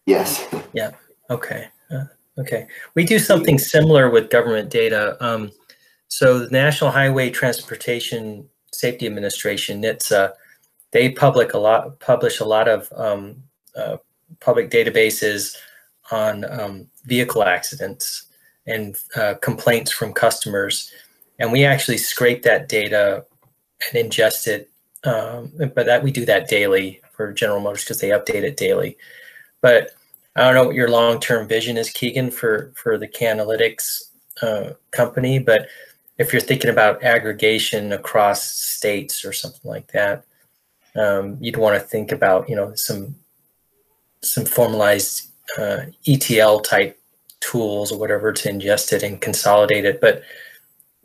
[0.06, 0.48] Yes.
[0.74, 0.92] Yeah.
[1.30, 2.06] Okay, uh,
[2.40, 2.68] okay.
[2.96, 5.18] We do something similar with government data.
[5.20, 5.52] Um,
[6.08, 10.32] so the National Highway Transportation Safety Administration, it's uh,
[10.92, 13.44] they public a lot publish a lot of um,
[13.76, 13.98] uh,
[14.40, 15.56] public databases
[16.12, 18.27] on um, vehicle accidents
[18.68, 20.92] and uh, complaints from customers,
[21.40, 23.26] and we actually scrape that data
[23.94, 24.70] and ingest it.
[25.04, 28.98] Um, but that we do that daily for General Motors because they update it daily.
[29.62, 29.92] But
[30.36, 34.10] I don't know what your long-term vision is, Keegan, for for the Cannlytics
[34.42, 35.40] uh, company.
[35.40, 35.68] But
[36.18, 40.26] if you're thinking about aggregation across states or something like that,
[40.96, 43.16] um, you'd want to think about you know some
[44.22, 46.97] some formalized uh, ETL type
[47.40, 50.02] tools or whatever to ingest it and consolidate it.
[50.02, 50.24] But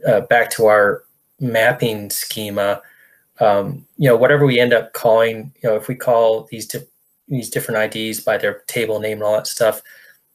[0.06, 1.04] uh, back to our
[1.40, 2.82] mapping schema,
[3.40, 6.86] um, you know, whatever we end up calling, you know, if we call these di-
[7.28, 9.82] these different IDs by their table name and all that stuff,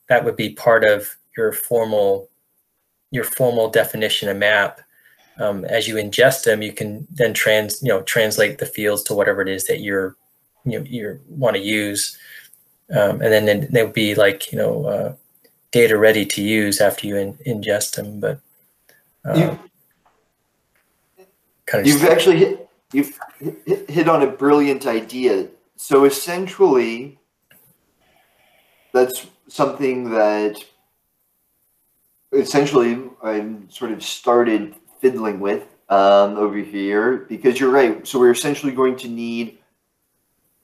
[0.10, 2.30] that would be part of your formal
[3.12, 4.82] your formal definition of map.
[5.40, 9.14] Um, as you ingest them, you can then trans you know translate the fields to
[9.14, 10.16] whatever it is that you're
[10.66, 12.18] you know, you want to use,
[12.92, 15.16] um, and then, then they would be like you know uh,
[15.78, 18.20] data ready to use after you in, ingest them.
[18.20, 18.40] But
[19.26, 19.60] uh, You-
[21.66, 23.20] kind of You've actually hit, you've
[23.66, 25.48] hit, hit on a brilliant idea.
[25.76, 27.20] So essentially,
[28.94, 30.64] that's something that
[32.32, 38.06] essentially I sort of started fiddling with um, over here because you're right.
[38.08, 39.60] So we're essentially going to need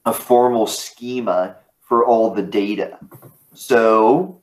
[0.06, 2.98] a formal schema for all the data.
[3.54, 4.42] So,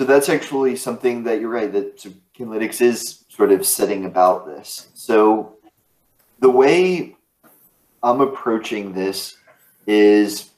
[0.00, 1.70] so that's actually something that you're right.
[1.70, 2.02] That
[2.34, 4.88] Cannlytics is sort of setting about this.
[4.94, 5.56] So
[6.38, 7.16] the way
[8.02, 9.36] I'm approaching this
[9.86, 10.52] is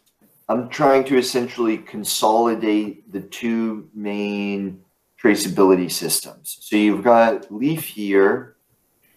[0.49, 4.81] I'm trying to essentially consolidate the two main
[5.21, 6.59] traceability systems.
[6.61, 8.55] So you've got Leaf here,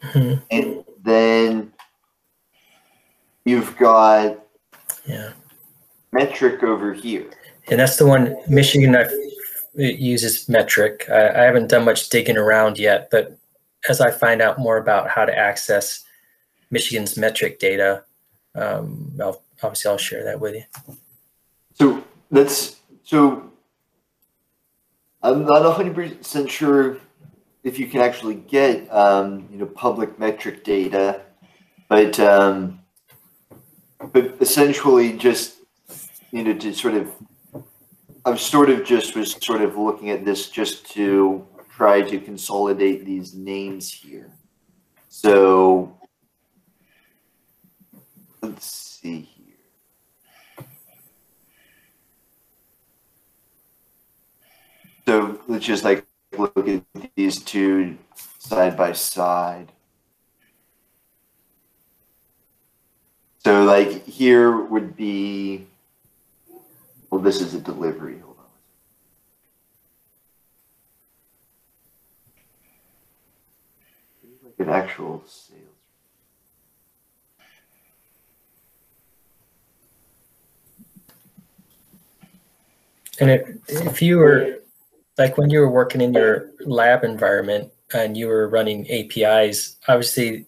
[0.02, 0.42] Mhm.
[0.50, 1.72] and then
[3.44, 4.40] you've got
[5.06, 5.34] yeah.
[6.16, 7.30] Metrc over here.
[7.68, 9.06] And that's the one Michigan I,
[9.76, 11.10] it uses Metrc.
[11.10, 13.38] I, I haven't done much digging around yet, but
[13.90, 16.04] as I find out more about how to access
[16.72, 18.04] Michigan's Metrc data,
[18.56, 20.64] um, I'll, obviously I'll share that with you.
[21.74, 23.52] So that's so
[25.22, 26.98] I'm not hundred percent sure
[27.64, 31.22] if you can actually get um, you know public Metrc data,
[31.90, 32.80] but um,
[34.12, 35.58] but essentially just
[36.32, 37.12] you know to sort of
[38.28, 43.06] I'm sort of just was sort of looking at this just to try to consolidate
[43.06, 44.32] these names here.
[45.10, 45.96] So
[48.42, 50.66] let's see here.
[55.06, 56.04] So let's just like
[56.36, 56.84] look at
[57.16, 57.96] these two
[58.40, 59.72] side by side.
[63.44, 65.68] So like here would be,
[67.16, 68.20] well, this is a delivery.
[68.20, 68.44] Hold on.
[74.44, 75.62] Like an actual sales.
[83.22, 84.58] And if, if you were
[85.18, 90.48] like when you were working in your lab environment and you were running APIs, obviously,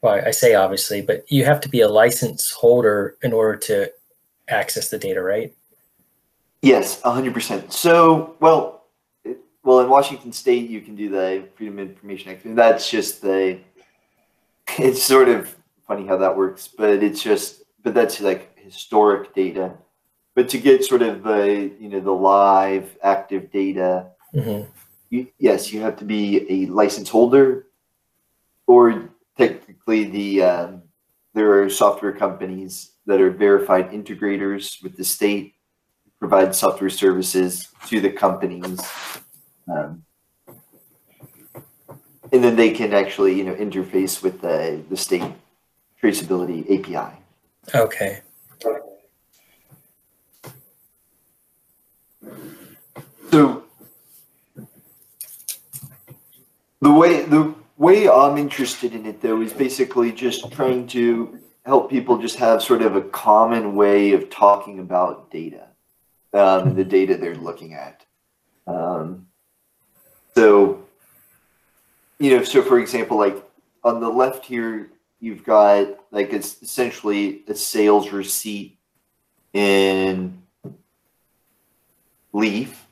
[0.00, 3.92] well, I say obviously, but you have to be a license holder in order to
[4.48, 5.54] access the data, right?
[6.62, 7.72] Yes, hundred percent.
[7.72, 8.84] So, well,
[9.24, 12.44] it, well, in Washington State, you can do the Freedom of Information Act.
[12.44, 13.58] and That's just the.
[14.78, 15.54] It's sort of
[15.86, 19.74] funny how that works, but it's just, but that's like historic data.
[20.34, 24.62] But to get sort of the, you know, the live active data, hmm
[25.12, 27.66] you, yes, you have to be a license holder,
[28.66, 30.82] or technically the um,
[31.34, 35.54] there are software companies that are verified integrators with the state,
[36.22, 38.78] provide software services to the companies,
[39.66, 40.04] um,
[42.30, 45.32] and then they can actually you know interface with the the state
[46.00, 47.12] traceability API.
[47.74, 48.20] Okay.
[53.32, 53.64] So
[56.80, 61.90] the way the way I'm interested in it though is basically just trying to help
[61.90, 65.71] people just have sort of a common way of talking about data,
[66.32, 68.04] um, the data they're looking at.
[68.66, 69.26] Um,
[70.34, 70.82] so
[72.18, 73.44] you know, so for example, like
[73.82, 78.78] on the left here, you've got like it's essentially a sales receipt
[79.52, 80.42] in
[82.32, 82.86] Leaf.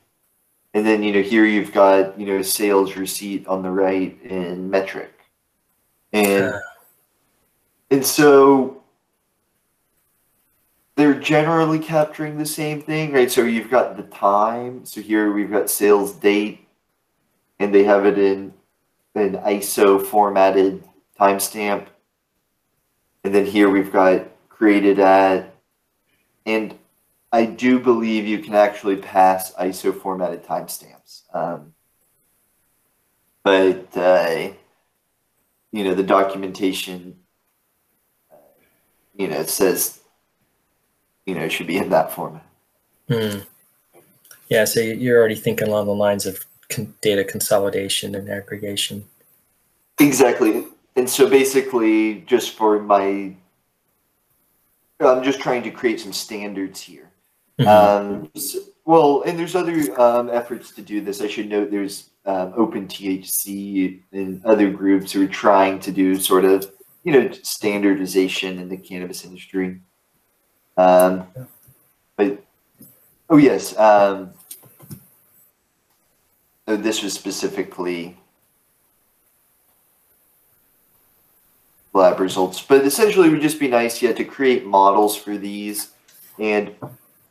[0.72, 4.70] And then, you know, here you've got, you know, sales receipt on the right in
[4.70, 5.09] Metrc.
[6.12, 6.61] And Uh,
[7.91, 8.80] and so
[11.01, 13.30] they're generally capturing the same thing, right?
[13.30, 14.84] So you've got the time.
[14.84, 16.68] So here we've got sales date
[17.59, 18.53] and they have it in
[19.14, 20.84] an ISO formatted
[21.18, 21.86] timestamp.
[23.24, 25.55] And then here we've got created at
[26.44, 26.76] and
[27.32, 31.22] I do believe you can actually pass ISO formatted timestamps.
[31.34, 31.74] Um,
[33.42, 34.51] but, uh,
[35.70, 37.20] you know, the documentation,
[38.32, 38.36] uh,
[39.14, 39.99] you know, it says,
[41.27, 42.45] you know, it should be in that format.
[43.09, 43.39] hmm.
[44.49, 49.05] Yeah, so you're already thinking along the lines of con- data consolidation and aggregation.
[50.01, 50.64] Exactly.
[50.97, 53.37] And so basically, just for my,
[54.99, 57.11] I'm just trying to create some standards here.
[57.61, 57.66] Mhm.
[57.68, 61.21] Um, s- well, and there's other um, efforts to do this.
[61.21, 66.18] I should note there's um, Open THC and other groups who are trying to do
[66.18, 66.68] sort of,
[67.05, 69.81] you know, standardization in the cannabis industry.
[70.77, 71.27] Um,
[72.16, 72.43] but,
[73.29, 74.33] oh yes, um,
[76.66, 78.16] so this was specifically
[81.93, 85.91] lab results, but essentially it would just be nice, yeah, to create models for these
[86.39, 86.75] and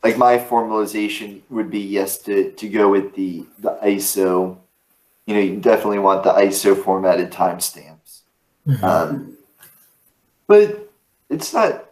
[0.04, 4.58] like my formalization would be yes to, to go with the the ISO.
[5.26, 8.22] You know, you definitely want the ISO formatted timestamps.
[8.66, 8.84] Mhm.
[8.84, 9.38] Um,
[10.48, 10.90] but
[11.30, 11.89] it's not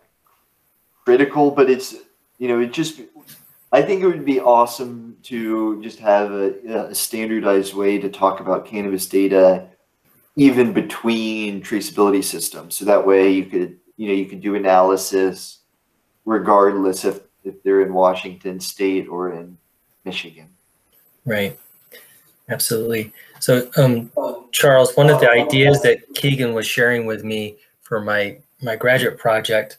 [1.08, 1.96] critical, but it's
[2.38, 3.00] you know, it just
[3.72, 8.42] I think it would be awesome to just have a, a standardized way to talk
[8.42, 9.70] about cannabis data
[10.36, 12.76] even between traceability systems.
[12.76, 15.60] So that way you could, you know, you could do analysis
[16.26, 19.58] regardless if, if they're in Washington state or in
[20.04, 20.50] Michigan.
[21.26, 21.58] Right.
[22.50, 23.14] Absolutely.
[23.40, 24.12] So, um,
[24.52, 29.18] Charles, one of the ideas that Keegan was sharing with me for my my graduate
[29.18, 29.78] project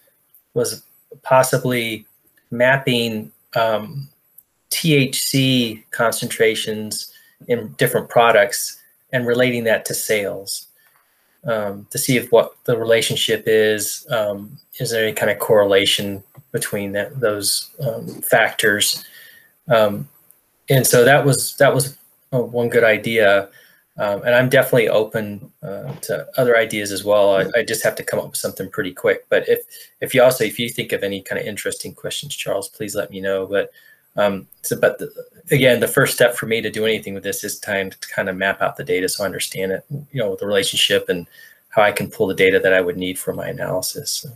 [0.54, 0.82] was
[1.22, 2.06] possibly
[2.50, 4.08] mapping um,
[4.70, 7.12] THC concentrations
[7.46, 8.80] in different products
[9.12, 10.68] and relating that to sales
[11.44, 14.06] um, to see if what the relationship is.
[14.10, 19.04] Um, is there any kind of correlation between that those um, factors?
[19.68, 20.08] Um,
[20.68, 21.96] and so that was that was
[22.32, 23.48] uh, one good idea.
[23.98, 27.36] Um, and I'm definitely open uh, to other ideas as well.
[27.36, 29.26] I, I, just have to come up with something pretty quick.
[29.28, 29.60] But if
[30.00, 33.10] if you also if you think of any kind of interesting questions, Charles, please let
[33.10, 33.46] me know.
[33.46, 33.72] But
[34.16, 35.10] um, so, but the,
[35.50, 38.28] again, the first step for me to do anything with this is time to kind
[38.28, 41.26] of map out the data so I understand it, you know, the relationship and
[41.70, 44.12] how I can pull the data that I would need for my analysis.
[44.12, 44.30] So.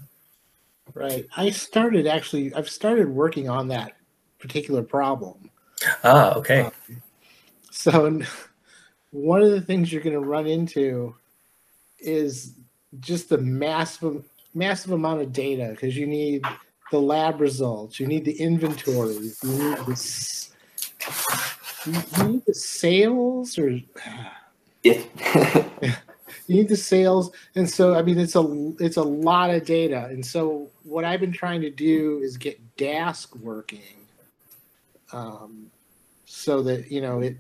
[0.95, 1.27] Right.
[1.37, 2.53] I started actually.
[2.55, 3.93] I've started working on that
[4.39, 5.51] particular problem.
[6.05, 6.63] Ah, okay.
[6.63, 7.03] Um,
[7.71, 8.21] so
[9.13, 11.15] one of the things you're going to run into
[12.01, 12.55] is
[13.01, 16.45] just the massive massive amount of data because you need
[16.91, 20.49] the lab results, you need the inventories, you need the
[21.87, 23.79] you need the sales or
[24.83, 25.05] yeah.
[26.47, 30.07] you need the sales and so i mean it's a it's a lot of data
[30.07, 33.81] and so what i've been trying to do is get dask working
[35.13, 35.71] um,
[36.25, 37.37] so that you know it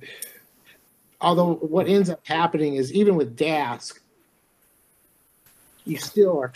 [1.22, 4.00] although what ends up happening is even with dask
[5.84, 6.52] you still are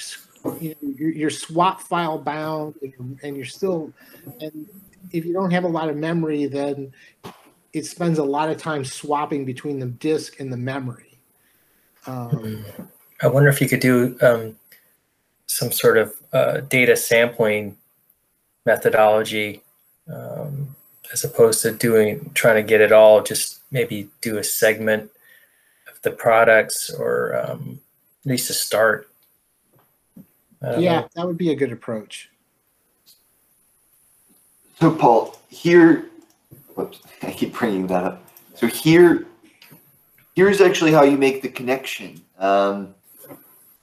[0.61, 3.93] you know, you're, swap file bound and you're, and you're still
[4.41, 4.69] and
[5.13, 6.93] if you don't have a lot of memory then
[7.73, 11.19] it spends a lot of time swapping between the disk and the memory.
[12.07, 12.65] Um,
[13.21, 14.57] i wonder if you could do um,
[15.47, 17.77] some sort of uh, data sampling
[18.65, 19.63] methodology
[20.13, 20.75] um,
[21.13, 25.11] as opposed to doing trying to get it all just maybe do a segment
[25.91, 27.81] of the products or um,
[28.25, 29.09] at least a start
[30.63, 31.09] yeah, know.
[31.15, 32.31] that would be a good approach.
[34.81, 36.07] So, Paul, here,
[36.75, 38.23] whoops, I keep bringing that up.
[38.55, 39.27] So here,
[40.35, 42.23] here's actually how you make the connection.
[42.39, 42.95] Um,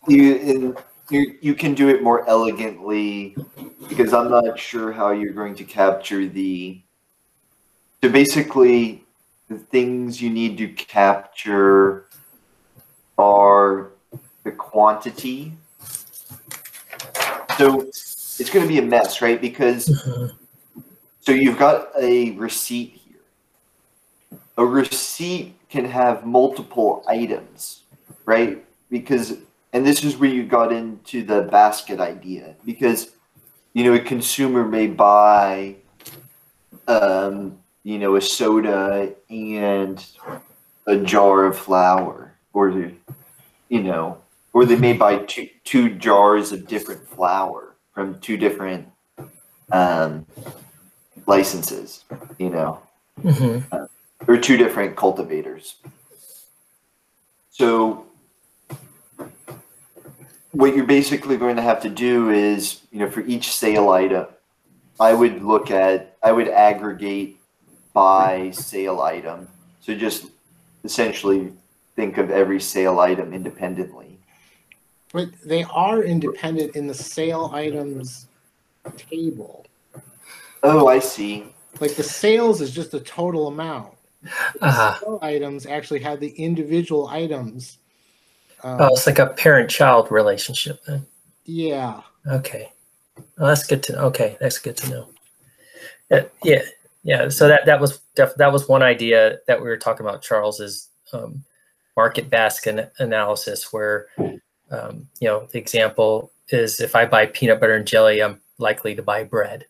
[0.07, 0.77] you, in,
[1.09, 3.35] you you can do it more elegantly
[3.87, 6.81] because I'm not sure how you're going to capture the.
[8.03, 9.02] So basically,
[9.53, 12.07] the things you need to capture
[13.17, 13.91] are
[14.43, 15.53] the quantity
[17.57, 19.39] so it's going to be a mess, right?
[19.39, 20.81] Because mm-hmm.
[21.19, 24.39] so you've got a receipt here.
[24.57, 27.83] A receipt can have multiple items,
[28.25, 28.63] right?
[28.89, 29.37] Because
[29.71, 33.11] and this is where you got into the basket idea because
[33.73, 35.75] you know a consumer may buy
[36.87, 40.05] um, you know a soda and
[40.87, 42.91] a jar of flour or
[43.69, 44.17] you know
[44.53, 48.87] or they may buy two two jars of different flour from two different
[49.71, 50.25] um,
[51.25, 52.05] licenses,
[52.37, 52.79] you know,
[53.21, 53.59] mm-hmm.
[53.71, 53.87] uh,
[54.27, 55.75] or two different cultivators.
[57.49, 58.05] So,
[60.51, 64.27] what you're basically going to have to do is, you know, for each sale item,
[64.99, 67.39] I would look at, I would aggregate
[67.93, 69.47] by sale item.
[69.81, 70.27] So just
[70.83, 71.53] essentially
[71.95, 74.13] think of every sale item independently
[75.13, 78.25] but they are independent in the sale items
[78.97, 79.65] table.
[80.63, 81.45] Oh, I see.
[81.79, 83.93] Like the sales is just a total amount.
[84.59, 84.99] Uh-huh.
[84.99, 87.77] Sale items actually have the individual items.
[88.63, 91.05] Um, oh, it's like a parent-child relationship then.
[91.45, 92.01] Yeah.
[92.25, 92.71] Okay.
[93.37, 93.99] Well, that's good to know.
[94.05, 95.07] Okay, that's good to know.
[96.09, 96.61] Uh, yeah,
[97.03, 97.29] yeah.
[97.29, 100.21] So that that was def- that was one idea that we were talking about.
[100.21, 101.43] Charles is um,
[101.95, 104.07] market basket analysis, where
[104.71, 108.95] um, you know, the example is if I buy peanut butter and jelly, I'm likely
[108.95, 109.65] to buy bread,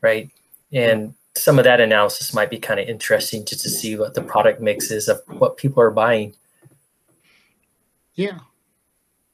[0.00, 0.30] right?
[0.72, 4.22] And some of that analysis might be kind of interesting just to see what the
[4.22, 6.34] product mix is of what people are buying.
[8.14, 8.38] Yeah.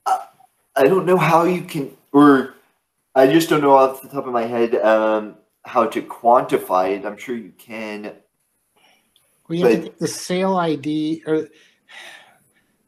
[0.07, 2.55] I don't know how you can, or
[3.17, 5.35] I just don't know off the top of my head um,
[5.69, 7.05] how to quantify it.
[7.05, 8.15] I'm sure you can.
[9.49, 11.49] Well, you but, have to get the sale ID or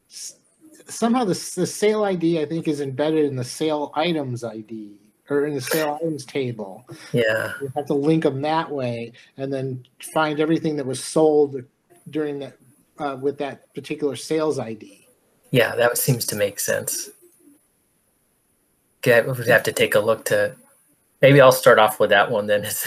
[0.07, 4.97] somehow the, the sale ID I think is embedded in the sale items ID
[5.29, 6.85] or in the sale items table.
[7.13, 11.63] Yeah, you have to link them that way, and then find everything that was sold
[12.09, 12.57] during that
[12.97, 15.07] uh, with that particular sales ID.
[15.51, 17.09] Yeah, that seems to make sense.
[18.99, 20.55] Okay, we would have to take a look to.
[21.21, 22.85] Maybe I'll start off with that one then, as,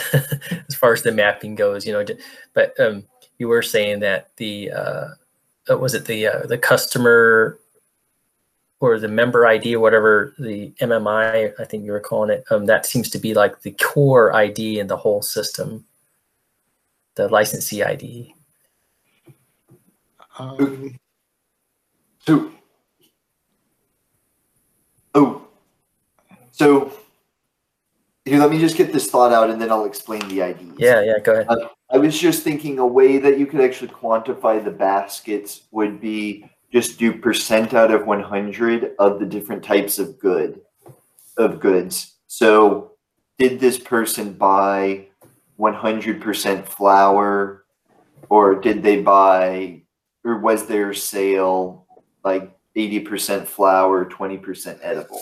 [0.69, 1.87] as far as the mapping goes.
[1.87, 2.05] You know,
[2.53, 3.05] but um,
[3.39, 5.09] you were saying that the uh,
[5.71, 7.59] uh was it the uh, the customer
[8.81, 12.67] or the member ID or whatever the MME I think you were calling it, um,
[12.67, 15.87] that seems to be like the core ID in the whole system,
[17.15, 18.35] the licensee ID.
[20.39, 20.99] Um,
[22.19, 22.51] so,
[25.15, 25.47] oh,
[26.51, 26.93] so
[28.25, 30.79] here, let me just get this thought out and then I'll explain the IDs.
[30.79, 31.49] Yeah, yeah, go ahead.
[31.49, 36.01] Um, I was just thinking a way that you could actually quantify the baskets would
[36.01, 40.61] be just do percent out of 100 of the different types of good
[41.37, 42.15] of goods.
[42.27, 42.93] So
[43.39, 45.09] did this person buy
[45.61, 47.65] 100% flour
[48.31, 49.83] or did they buy
[50.25, 51.87] or was their sale
[52.25, 55.21] like 80% flour, 20% edible?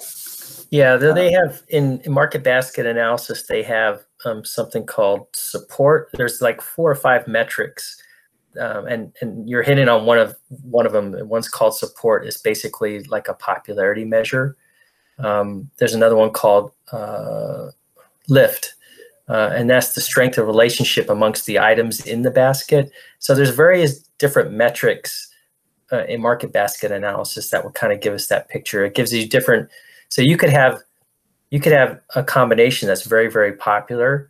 [0.70, 6.10] Yeah, they they have in, in market basket analysis, they have um, something called support.
[6.14, 8.02] There's like four or five metrics,
[8.58, 11.14] um, and and you're hitting on one of one of them.
[11.28, 12.26] One's called support.
[12.26, 14.56] It's basically like a popularity measure.
[15.18, 17.68] Um, there's another one called uh,
[18.28, 18.74] lift,
[19.28, 22.90] uh, and that's the strength of relationship amongst the items in the basket.
[23.18, 25.30] So there's various different metrics
[25.92, 28.84] uh, in market basket analysis that will kind of give us that picture.
[28.84, 29.68] It gives you different
[30.12, 30.82] so you could have
[31.48, 34.28] you could have a combination that's very very popular,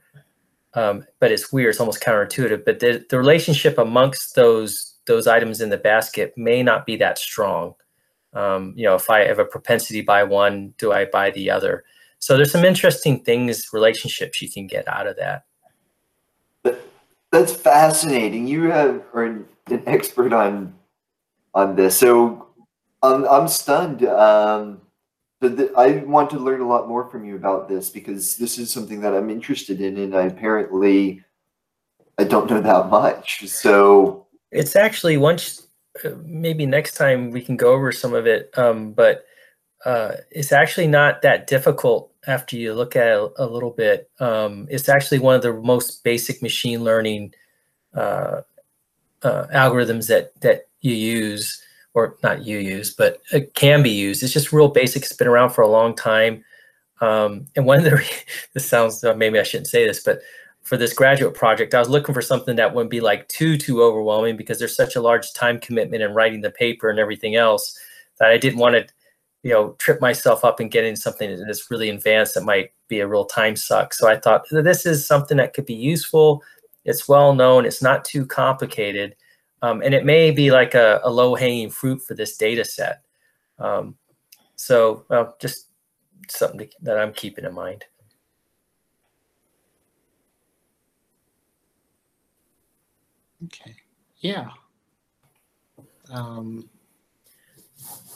[0.74, 1.70] um, but it's weird.
[1.70, 2.64] It's almost counterintuitive.
[2.64, 7.18] But the, the relationship amongst those those items in the basket may not be that
[7.18, 7.74] strong.
[8.32, 11.82] Um, you know, if I have a propensity buy one, do I buy the other?
[12.20, 15.46] So there's some interesting things, relationships you can get out of that.
[17.32, 18.46] That's fascinating.
[18.46, 20.74] You have are an, an expert on
[21.54, 21.98] on this.
[21.98, 22.46] So
[23.02, 24.04] I'm I'm stunned.
[24.04, 24.81] Um,
[25.42, 28.70] but I want to learn a lot more from you about this because this is
[28.70, 31.24] something that I'm interested in, and I apparently
[32.16, 33.46] I don't know that much.
[33.48, 35.66] So it's actually once
[36.04, 39.24] uh, maybe next time we can go over some of it, um, but
[39.84, 44.08] uh, it's actually not that difficult after you look at it a little bit.
[44.20, 47.34] Um, it's actually one of the most basic machine learning
[47.94, 48.42] uh,
[49.22, 51.61] uh algorithms that that you use
[51.94, 54.22] or not you use, but it can be used.
[54.22, 55.02] It's just real basic.
[55.02, 56.44] It's been around for a long time.
[57.00, 58.02] Um, and one of the,
[58.54, 60.20] this sounds, uh, maybe I shouldn't say this, but
[60.62, 63.82] for this graduate project, I was looking for something that wouldn't be like too, too
[63.82, 67.78] overwhelming because there's such a large time commitment in writing the paper and everything else
[68.18, 68.86] that I didn't want to,
[69.42, 73.00] you know, trip myself up and get into something that's really advanced that might be
[73.00, 73.92] a real time suck.
[73.92, 76.42] So I thought this is something that could be useful.
[76.84, 77.66] It's well known.
[77.66, 79.16] It's not too complicated.
[79.62, 83.02] Um, and it may be like a, a low hanging fruit for this data set.
[83.58, 83.96] Um,
[84.56, 85.68] so well, just
[86.28, 87.84] something to, that I'm keeping in mind.
[93.44, 93.74] Okay.
[94.18, 94.50] Yeah.
[96.10, 96.68] Um,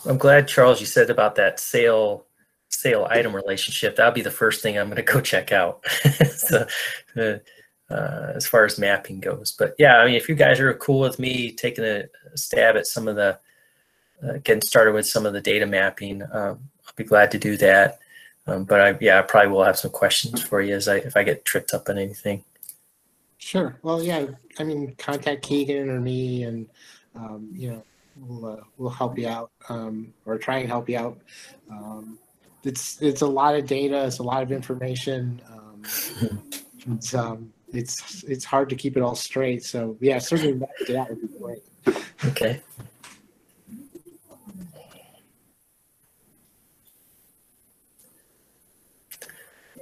[0.05, 2.27] I'm glad, Charles, you said about that sale
[2.69, 3.97] sale item relationship.
[3.97, 5.85] That'll be the first thing I'm going to go check out.
[6.37, 6.67] so,
[7.17, 7.39] uh,
[7.91, 9.53] uh, as far as mapping goes.
[9.53, 12.87] But yeah, I mean, if you guys are cool with me taking a stab at
[12.87, 13.39] some of the,
[14.23, 17.57] uh, getting started with some of the data mapping, um, I'll be glad to do
[17.59, 17.99] that.
[18.47, 21.17] Um, but I, yeah, I probably will have some questions for you as I, if
[21.17, 22.45] I get tripped up on anything.
[23.39, 23.77] Sure.
[23.83, 24.27] Well, yeah,
[24.59, 26.69] I mean, contact Keegan or me and,
[27.15, 27.83] um, you know,
[28.21, 31.19] we'll, uh, we'll help you out um, or try and help you out.
[31.71, 32.19] Um,
[32.65, 34.07] it's, it's a lot of data.
[34.07, 35.41] It's a lot of information.
[35.49, 35.83] Um,
[36.91, 39.65] it's, um, it's it's hard to keep it all straight.
[39.65, 40.55] So yeah, certainly
[40.89, 41.63] that would be great.
[42.25, 42.63] Okay.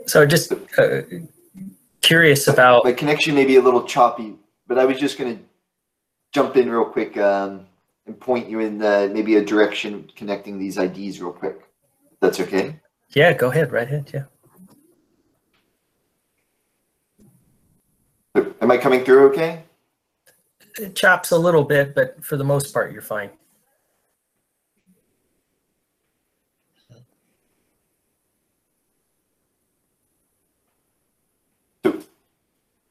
[0.06, 1.02] So just uh,
[2.02, 4.34] curious about my connection may be a little choppy,
[4.66, 5.42] but I was just going to
[6.32, 7.66] jump in real quick um,
[8.06, 11.60] and point you in the, maybe a direction connecting these IDs real quick.
[12.20, 12.78] That's okay.
[13.10, 13.72] Yeah, go ahead.
[13.72, 14.10] Right ahead.
[14.12, 14.24] Yeah.
[18.34, 19.62] Am I coming through okay?
[20.78, 23.30] It chops a little bit, but for the most part, you're fine.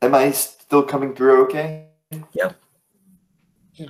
[0.01, 1.87] Am I still coming through okay?
[2.33, 2.55] Yep.
[3.73, 3.87] Yeah.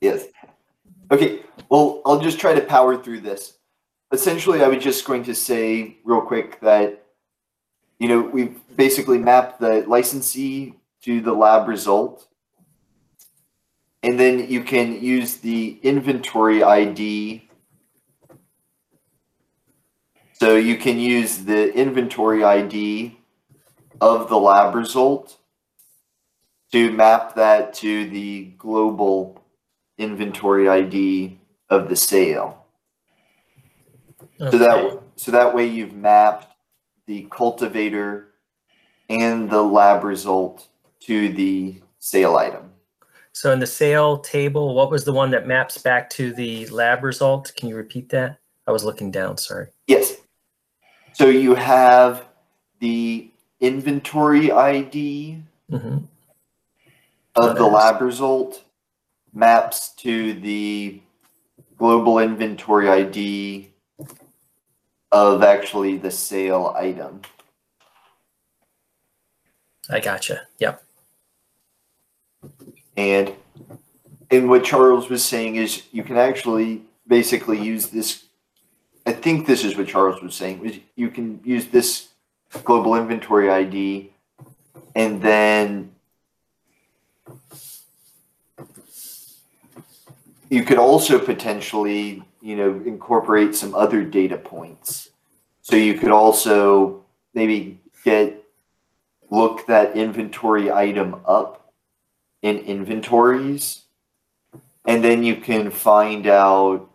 [0.00, 0.26] Yes.
[1.10, 1.40] Okay.
[1.70, 3.58] Well, I'll just try to power through this.
[4.12, 7.06] Essentially, I was just going to say real quick that
[8.00, 12.26] you know, we've basically mapped the licensee to the lab result.
[14.02, 17.48] And then you can use the inventory ID.
[20.32, 23.18] So you can use the inventory ID
[24.00, 25.36] of the lab result
[26.72, 29.44] to map that to the global
[29.98, 31.38] inventory ID
[31.68, 32.64] of the sale.
[34.40, 34.50] Okay.
[34.50, 36.49] So that so that way you've mapped
[37.10, 38.28] the cultivator
[39.08, 40.68] and the lab result
[41.00, 42.70] to the sale item.
[43.32, 47.02] So in the sale table, what was the one that maps back to the lab
[47.02, 47.52] result?
[47.56, 48.38] Can you repeat that?
[48.68, 49.66] I was looking down, sorry.
[49.88, 50.18] Yes.
[51.12, 52.26] So you have
[52.78, 55.98] the inventory ID hmm
[57.36, 58.64] of the lab result
[59.32, 61.00] maps to the
[61.76, 63.69] global inventory ID
[65.12, 67.22] of actually the sale item.
[69.88, 70.42] I gotcha.
[70.58, 70.82] Yep.
[72.96, 73.32] And
[74.30, 78.24] and what Charles was saying is you can actually basically use this
[79.06, 82.08] I think this is what Charles was saying was you can use this
[82.64, 84.12] global inventory ID
[84.94, 85.92] and then
[90.50, 95.10] you could also potentially, you know, incorporate some other data points.
[95.62, 98.44] So you could also maybe get
[99.30, 101.72] look that inventory item up
[102.42, 103.84] in inventories
[104.86, 106.90] and then you can find out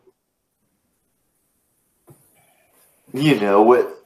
[3.14, 4.04] you know what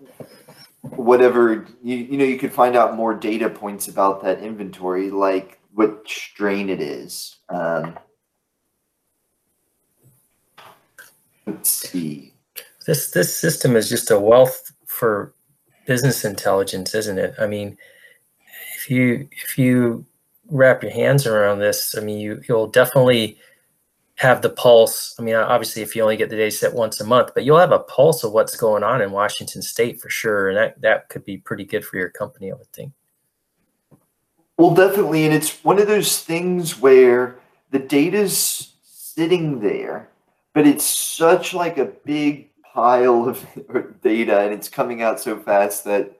[0.82, 5.60] whatever you, you know you could find out more data points about that inventory like
[5.74, 7.98] what strain it is um,
[10.58, 12.34] let's see
[12.86, 15.34] This this system is just a wealth for
[15.86, 17.34] business intelligence, isn't it?
[17.40, 17.78] I mean,
[18.76, 20.06] if you if you
[20.50, 23.38] wrap your hands around this, I mean, you you'll definitely
[24.16, 25.16] have the pulse.
[25.18, 27.58] I mean, obviously, if you only get the data set once a month, but you'll
[27.58, 31.10] have a pulse of what's going on in Washington State for sure, and that that
[31.10, 32.92] could be pretty good for your company, I would think.
[34.58, 37.40] Well, definitely, and it's one of those things where
[37.72, 40.09] the data's sitting there,
[40.54, 43.46] but it's such like a big pile of
[44.02, 46.20] data, and it's coming out so fast that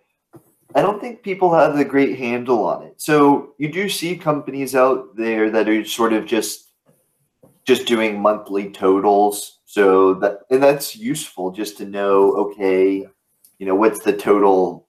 [0.76, 3.02] I don't think people have the great handle on it.
[3.02, 6.68] So you do see companies out there that are sort of just
[7.66, 9.60] just doing monthly totals.
[9.66, 12.34] So that and that's useful just to know.
[12.34, 13.08] Okay,
[13.58, 14.88] you know what's the total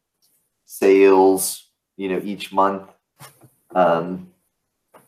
[0.66, 2.88] sales, you know, each month.
[3.74, 4.29] Um,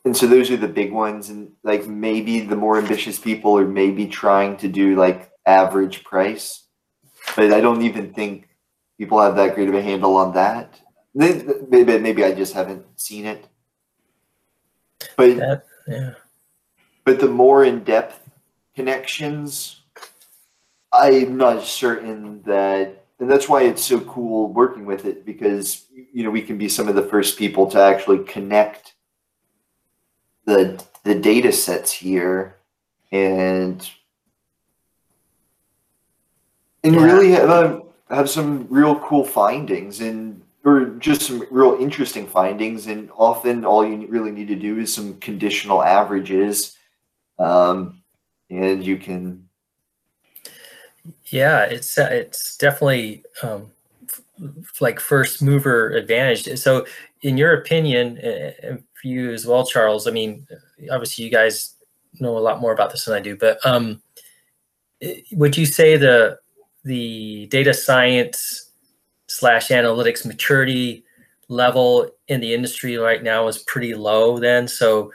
[0.04, 3.66] and so those are the big ones, and like maybe the more ambitious people are
[3.66, 6.64] maybe trying to do like average price,
[7.36, 8.48] but I don't even think
[8.98, 10.80] people have that great of a handle on that.
[11.14, 13.46] Maybe maybe I just haven't seen it.
[15.16, 16.14] But That yeah.
[17.04, 18.28] but the more in depth
[18.74, 19.82] connections,
[20.92, 26.24] I'm not certain that, and that's why it's so cool working with it because you
[26.24, 28.91] know we can be some of the first people to actually connect
[30.44, 32.56] the the data sets here
[33.10, 33.90] and
[36.84, 37.02] and Yeah.
[37.02, 42.86] really have a, have some real cool findings and or just some real interesting findings
[42.86, 46.76] and often all you really need to do is some conditional averages
[47.38, 48.02] um,
[48.50, 49.48] and you can
[51.26, 53.72] Yeah, it's uh, it's definitely um,
[54.40, 56.46] f- like first mover advantage.
[56.60, 56.86] So,
[57.22, 60.46] in your opinion, uh, for you as well, Charles, I mean,
[60.90, 61.74] obviously you guys
[62.20, 64.00] know a lot more about this than I do, but um,
[65.32, 66.38] would you say the
[66.84, 68.70] the data science
[69.26, 71.04] slash analytics maturity
[71.48, 74.38] level in the industry right now is pretty low?
[74.38, 75.12] Then, so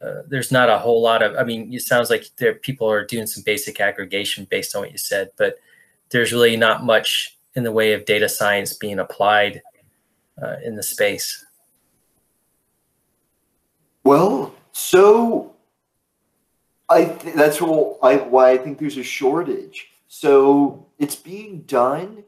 [0.00, 3.04] uh, there's not a whole lot of i mean it sounds like there people are
[3.04, 5.56] doing some basic aggregation based on what you said but
[6.10, 9.60] there's really not much in the way of data science being applied
[10.40, 11.44] uh, in the space
[14.08, 15.54] well so
[16.88, 19.88] i th- that's what I, why i think there's a shortage.
[20.10, 22.24] So it's being done.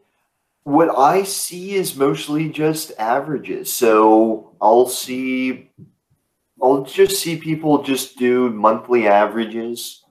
[0.64, 3.72] What i see is mostly just averages.
[3.72, 5.70] So i'll see
[6.62, 10.04] I'll just see people just do monthly averages.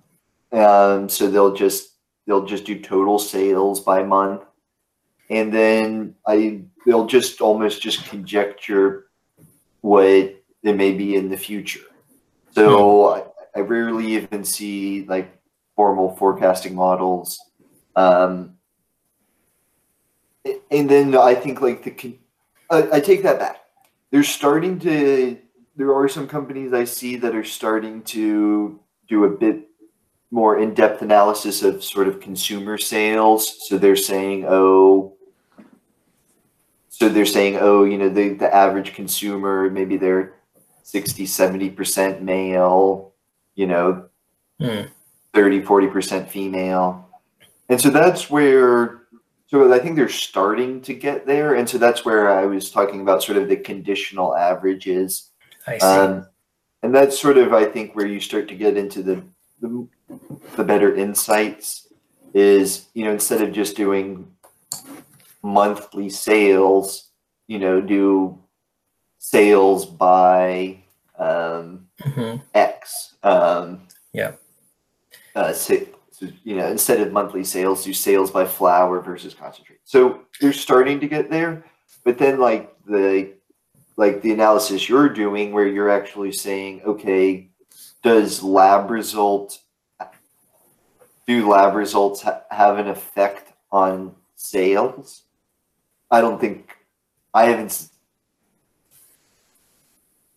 [0.51, 1.91] Um, so they'll just
[2.25, 4.41] they'll just do total sales by month,
[5.29, 9.05] and then I they'll just almost just conjecture
[9.81, 11.85] what it may be in the future.
[12.51, 13.23] So I,
[13.55, 15.37] I rarely even see like
[15.75, 17.39] formal forecasting models.
[17.95, 18.55] Um,
[20.71, 22.17] and then I think like the
[22.69, 23.57] I, I take that back.
[24.11, 25.37] They're starting to
[25.75, 29.69] there are some companies I see that are starting to do a bit
[30.31, 33.67] more in-depth analysis of sort of consumer sales.
[33.67, 35.15] So they're saying, oh,
[36.89, 40.33] so they're saying, oh, you know, the, the average consumer, maybe they're
[40.89, 43.13] 60, 70% male,
[43.53, 44.05] you know,
[44.59, 44.87] Hmm.
[45.33, 47.07] 30, 40% female.
[47.69, 49.03] And so that's where,
[49.47, 51.53] so I think they're starting to get there.
[51.53, 55.29] And so that's where I was talking about sort of the conditional averages.
[55.67, 56.25] i see Um,
[56.81, 59.23] and that's sort of, I think, where you start to get into the,
[59.61, 59.87] the
[60.55, 61.87] the better insights.
[62.33, 64.27] Is you know instead of just doing
[65.41, 67.09] monthly sales,
[67.47, 68.39] you know, do
[69.19, 70.81] sales by
[71.19, 72.41] um, Mhm.
[72.53, 73.15] X.
[73.23, 73.81] Um,
[74.13, 74.31] Yeah.
[75.35, 79.79] Uh, say, so, you know, instead of monthly sales, do sales by flower versus concentrate.
[79.83, 81.63] So you're starting to get there,
[82.03, 83.33] but then like the
[83.97, 87.49] like the analysis you're doing, where you're actually saying, okay,
[88.01, 89.59] does lab result
[91.27, 95.23] do lab results ha- have an effect on sales?
[96.09, 96.75] I don't think
[97.33, 97.88] I haven't.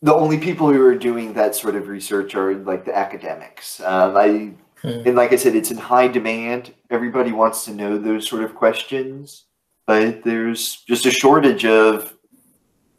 [0.03, 3.81] The only people who are doing that sort of research are like the academics.
[3.81, 5.03] Um, I Hmm.
[5.07, 6.75] and like I said, it's in high demand.
[6.91, 9.45] Everybody wants to know those sort of questions,
[9.87, 12.15] but there's just a shortage of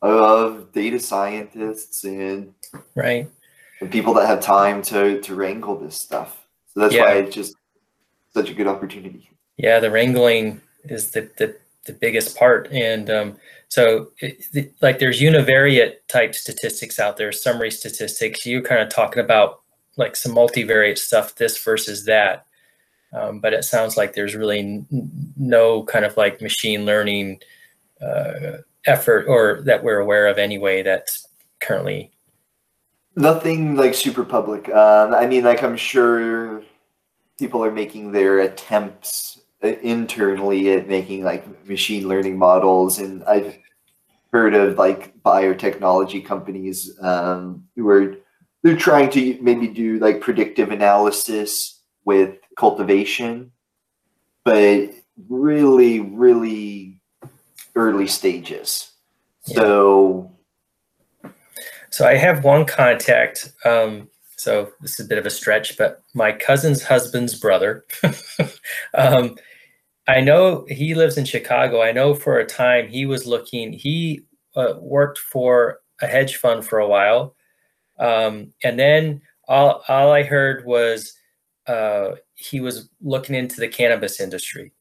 [0.01, 2.53] of data scientists and,
[2.95, 3.29] Right.
[3.81, 6.45] and people that have time to to wrangle this stuff.
[6.73, 7.55] So that's why it's just
[8.33, 9.29] such a good opportunity.
[9.57, 13.35] Yeah, the wrangling is the the, the biggest part, and um,
[13.73, 18.45] so it, the, like there's univariate type statistics out there, summary statistics.
[18.45, 19.61] You're kind of talking about
[19.97, 22.45] like some multivariate stuff, this versus that,
[23.13, 24.85] um, but it sounds like there's really
[25.35, 27.39] no kind of like machine learning
[27.99, 31.27] uh, effort or that we're aware of anyway that's
[31.59, 32.11] currently
[33.15, 34.69] Nothing like super public.
[34.69, 36.61] Um, I mean, like I'm sure
[37.39, 43.57] people are making their attempts uh, internally at making like machine learning models, and I've
[44.33, 48.15] heard of like biotechnology companies um, who are
[48.63, 53.51] they're trying to maybe do like predictive analysis with cultivation,
[54.43, 54.89] but
[55.29, 56.99] really, really
[57.75, 58.91] early stages.
[59.45, 59.55] Yeah.
[59.55, 60.31] So
[61.91, 63.53] So I have one contact.
[63.65, 67.85] Um, so this is a bit of a stretch, but my cousin's husband's brother.
[68.97, 69.35] um,
[70.07, 71.81] I know he lives in Chicago.
[71.81, 73.71] I know for a time he was looking.
[73.71, 74.25] He
[74.55, 77.35] uh, worked for a hedge fund for a while,
[77.99, 81.13] um, and then all all I heard was
[81.67, 84.73] uh, he was looking into the cannabis industry,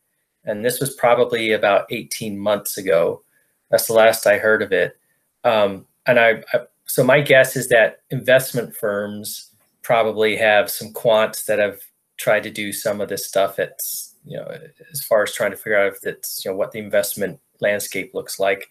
[0.45, 3.23] and this was probably about eighteen months ago.
[3.71, 4.97] That's the last I heard of it.
[5.45, 9.51] Um, and I, I so my guess is that investment firms
[9.83, 11.81] probably have some quants that have
[12.17, 13.59] tried to do some of this stuff.
[13.59, 14.47] It's you know
[14.91, 18.15] as far as trying to figure out if it's you know what the investment landscape
[18.15, 18.69] looks like.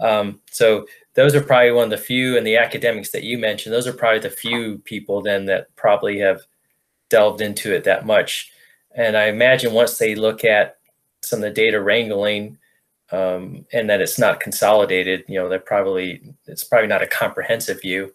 [0.00, 3.72] Um, so those are probably one of the few, and the academics that you mentioned,
[3.72, 6.42] those are probably the few people then that probably have
[7.08, 8.50] delved into it that much.
[8.96, 10.78] And I imagine once they look at
[11.22, 12.58] some of the data wrangling,
[13.12, 17.80] um, and that it's not consolidated, you know, they're probably it's probably not a comprehensive
[17.80, 18.12] view.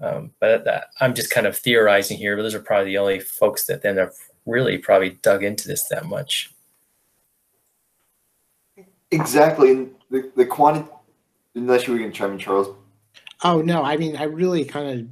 [0.00, 2.34] Um, but that, I'm just kind of theorizing here.
[2.36, 4.14] But those are probably the only folks that then have
[4.46, 6.52] really probably dug into this that much.
[9.10, 9.70] Exactly.
[9.70, 10.88] And the, the quantity,
[11.54, 12.74] unless you were going to chime in, Charles.
[13.44, 15.06] Oh no, I mean I really kind of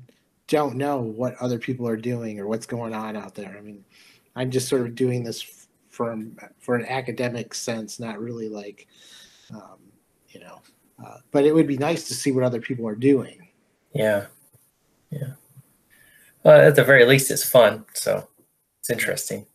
[0.47, 3.57] don't know what other people are doing or what's going on out there.
[3.57, 3.85] I mean,
[4.35, 8.87] I'm just sort of doing this from for an academic sense, not really like,
[9.53, 9.79] um,
[10.31, 10.61] you know.
[11.05, 13.49] Uh, but it would be nice to see what other people are doing.
[13.93, 14.27] Yeah,
[15.11, 15.33] yeah.
[16.43, 18.29] Well, at the very least, it's fun, so
[18.91, 19.47] it's interesting.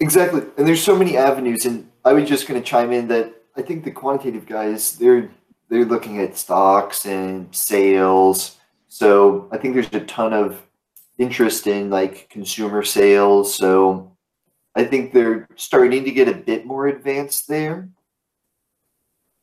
[0.00, 0.42] Exactly.
[0.58, 1.64] And there's so many avenues.
[1.64, 5.30] And I was just going to chime in that I think the quantitative guys, they're
[5.68, 8.56] they're looking at stocks and sales.
[8.88, 10.62] So I think there's a ton of
[11.18, 13.54] interest in like consumer sales.
[13.54, 14.12] So
[14.74, 17.88] I think they're starting to get a bit more advanced there.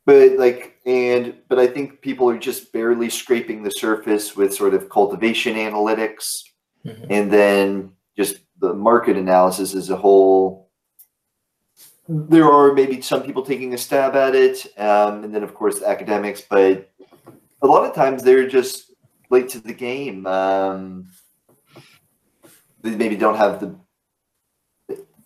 [0.06, 4.74] But like and but I think people are just barely scraping the surface with sort
[4.74, 6.44] of cultivation analytics
[6.86, 7.08] Mhm.
[7.10, 10.70] and then just the market analysis as a whole.
[12.08, 15.82] There are maybe some people taking a stab at it, um, and then of course
[15.82, 16.92] academics, but
[17.62, 18.92] a lot of times they're just
[19.30, 20.28] late to the game.
[20.28, 21.08] Um,
[22.82, 23.76] they maybe don't have the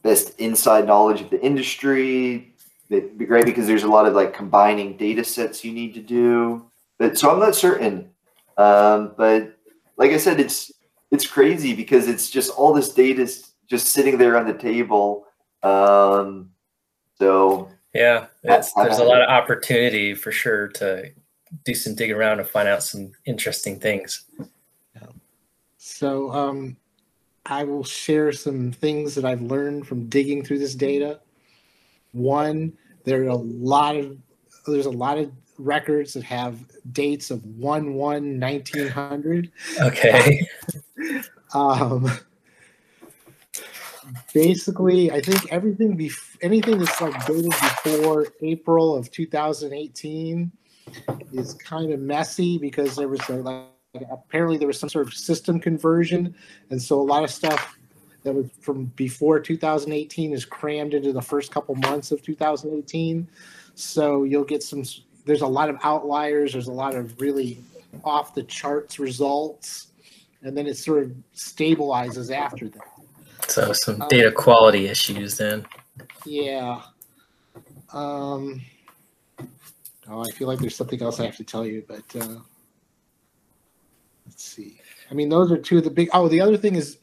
[0.04, 2.54] best inside knowledge of the industry.
[2.90, 6.02] It'd be great because there's a lot of like combining data sets you need to
[6.02, 6.70] do.
[7.00, 8.12] But so I'm not certain.
[8.58, 9.58] Um, but
[9.98, 10.72] like I said, it's
[11.12, 15.26] it's crazy because it's just all this data is just sitting there on the table.
[15.64, 16.52] Um,
[17.20, 21.12] so Yeah, it's, there's a lot of opportunity for sure to
[21.64, 24.26] do some digging around and find out some interesting things.
[25.88, 26.76] So um,
[27.46, 31.22] I will share some things that I've learned from digging through this data.
[32.12, 32.74] One,
[33.06, 34.18] there are a lot of
[34.68, 36.60] there's a lot of records that have
[36.92, 39.52] dates of 1 1 1900
[39.82, 40.46] Okay.
[41.54, 42.10] Um,
[44.34, 50.52] basically, I think everything bef- anything that's like dated before April of 2018
[51.34, 53.66] is kind of messy because there was a, like
[54.12, 56.36] apparently there was some sort of system conversion,
[56.70, 57.78] and so a lot of stuff
[58.24, 63.28] that was from before 2018 is crammed into the first couple months of 2018.
[63.76, 64.84] So you'll get some.
[65.26, 66.54] There's a lot of outliers.
[66.54, 67.60] There's a lot of really
[68.04, 69.88] off the charts results,
[70.44, 72.88] and then it sort of stabilizes after that.
[73.48, 75.66] So some data quality issues then.
[76.26, 76.82] Yeah.
[77.94, 78.62] Um,
[80.10, 82.40] oh, I feel like there's something else I have to tell you, but uh,
[84.26, 84.80] let's see.
[85.10, 86.10] I mean, those are two of the big.
[86.14, 86.98] Oh, the other thing is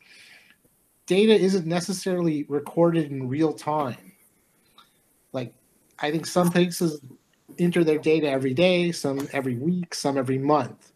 [1.06, 4.12] data isn't necessarily recorded in real time.
[5.32, 5.54] Like,
[5.98, 7.00] I think some places
[7.58, 10.92] enter their data every day, some every week, some every month.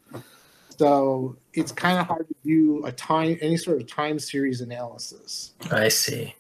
[0.76, 5.52] So it's kind of hard to do a time, any sort of time series analysis.
[5.70, 6.34] I see.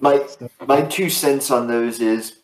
[0.00, 0.26] My
[0.66, 2.38] my two cents on those is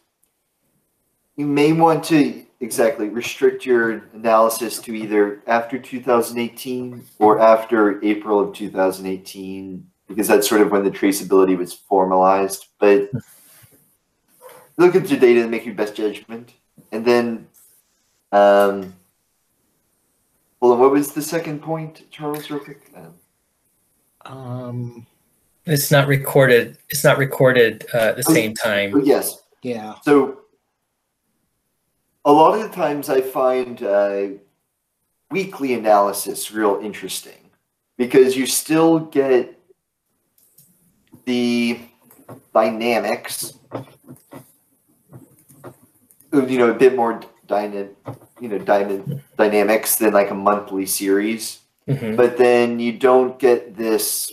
[1.37, 8.41] you may want to exactly restrict your analysis to either after 2018 or after April
[8.41, 12.67] of 2018 because that's sort of when the traceability was formalized.
[12.79, 13.11] But
[14.77, 16.53] look at your data and make your best judgment,
[16.91, 17.49] and then
[18.31, 18.95] um, hold on.
[20.93, 22.51] What was the second point, Charles?
[22.51, 22.83] Real quick.
[22.95, 23.15] Um,
[24.27, 25.07] Um,
[25.65, 26.77] It's not recorded.
[26.91, 28.91] It's not recorded uh, at the Oh, same time.
[28.93, 29.95] but yes, yeah.
[30.03, 30.41] So
[32.27, 34.27] a lot of the times I find uh,
[35.31, 37.41] weekly analysis real interesting
[37.97, 39.59] because you still get
[41.25, 41.81] the
[42.53, 43.55] dynamics
[46.33, 47.19] of, you know a bit more
[47.53, 47.89] dyna,
[48.41, 49.03] you know dyna,
[49.37, 52.17] dynamics than like a monthly series Mhm.
[52.17, 54.31] but then you don't get this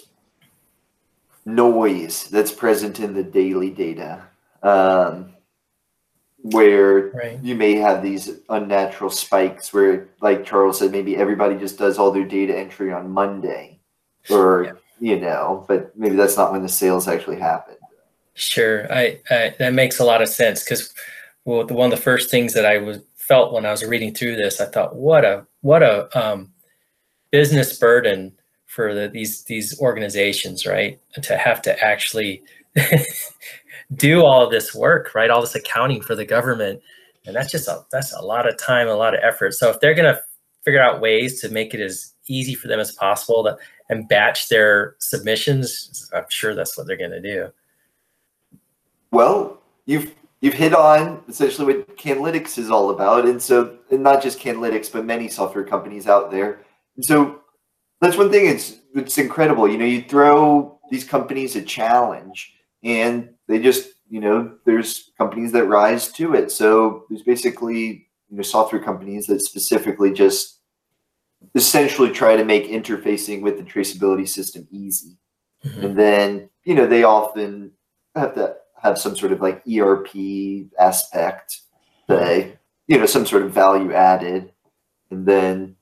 [1.46, 4.22] noise that's present in the daily data
[4.62, 5.34] um,
[6.42, 7.40] where Right.
[7.42, 12.12] you may have these unnatural spikes where like charles said maybe everybody just does all
[12.12, 13.80] their data entry on monday
[14.30, 14.72] or Yeah.
[15.10, 17.76] you know but maybe that's not when the sales actually happen
[18.36, 20.94] Sure, I, I that makes a lot of sense because
[21.44, 23.00] well, the, one of the first things that I was
[23.30, 26.52] felt when I was reading through this, I thought, what a what a um,
[27.32, 28.34] business burden
[28.66, 31.00] for the, these these organizations, right?
[31.22, 32.42] To have to actually
[33.96, 35.30] do all this work, right?
[35.30, 36.82] All this accounting for the government,
[37.26, 39.54] and that's just a that's a lot of time, a lot of effort.
[39.54, 40.20] So if they're gonna
[40.66, 43.58] figure out ways to make it as easy for them as possible to
[43.90, 47.50] and batch their submissions, I'm sure that's what they're gonna do.
[49.12, 54.22] Well, you've you've hit on essentially what Cannlytics is all about, and so and not
[54.24, 56.62] just Cannlytics, but many software companies out there.
[56.96, 57.42] And so
[58.02, 58.46] that's one thing.
[58.48, 59.68] It's it's incredible.
[59.68, 65.52] You know, you throw these companies a challenge, and they just you know there's companies
[65.54, 66.52] that rise to it.
[66.52, 70.60] So there's basically you know software companies that specifically just
[71.56, 75.18] essentially try to make interfacing with the traceability system easy
[75.66, 75.84] Mhm.
[75.84, 77.72] and then you know they often
[78.16, 80.10] have to have some sort of like ERP
[80.80, 81.62] aspect,
[82.08, 82.58] they
[82.88, 84.52] you know some sort of value added,
[85.12, 85.76] and then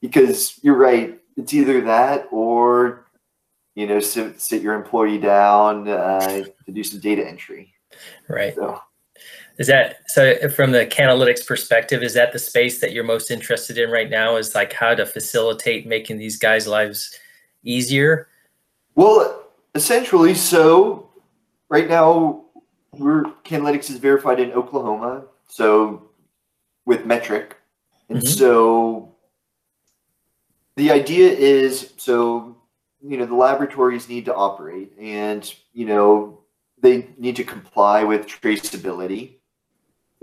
[0.00, 3.06] because you're right, it's either that or
[3.74, 7.72] you know sit, sit your employee down uh, to do some data entry.
[8.28, 8.54] Right.
[8.54, 8.80] So
[9.58, 10.48] Is that so?
[10.50, 14.36] From the Cannlytics perspective, is that the space that you're most interested in right now?
[14.36, 17.18] Is like how to facilitate making these guys' lives
[17.64, 18.28] easier?
[18.94, 19.44] well,
[19.74, 21.09] essentially, so
[21.70, 22.44] right now
[22.92, 26.10] we're Cannlytics is verified in Oklahoma, so
[26.84, 27.52] with Metrc,
[28.08, 28.26] and Mhm.
[28.26, 29.14] so
[30.76, 32.56] the idea is so
[33.00, 36.40] you know the laboratories need to operate, and you know
[36.82, 39.36] they need to comply with traceability.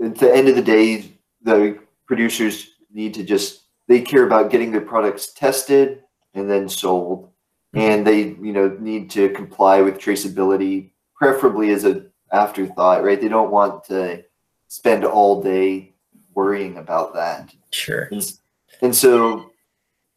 [0.00, 4.70] At the end of the day, the producers need to just they care about getting
[4.70, 6.02] their products tested
[6.34, 7.30] and then sold
[7.74, 13.20] and they you know need to comply with traceability preferably as a afterthought right?
[13.20, 14.24] They don't want to
[14.68, 15.94] spend all day
[16.34, 17.52] worrying about that.
[17.70, 18.08] Sure.
[18.12, 18.32] and,
[18.80, 19.50] and so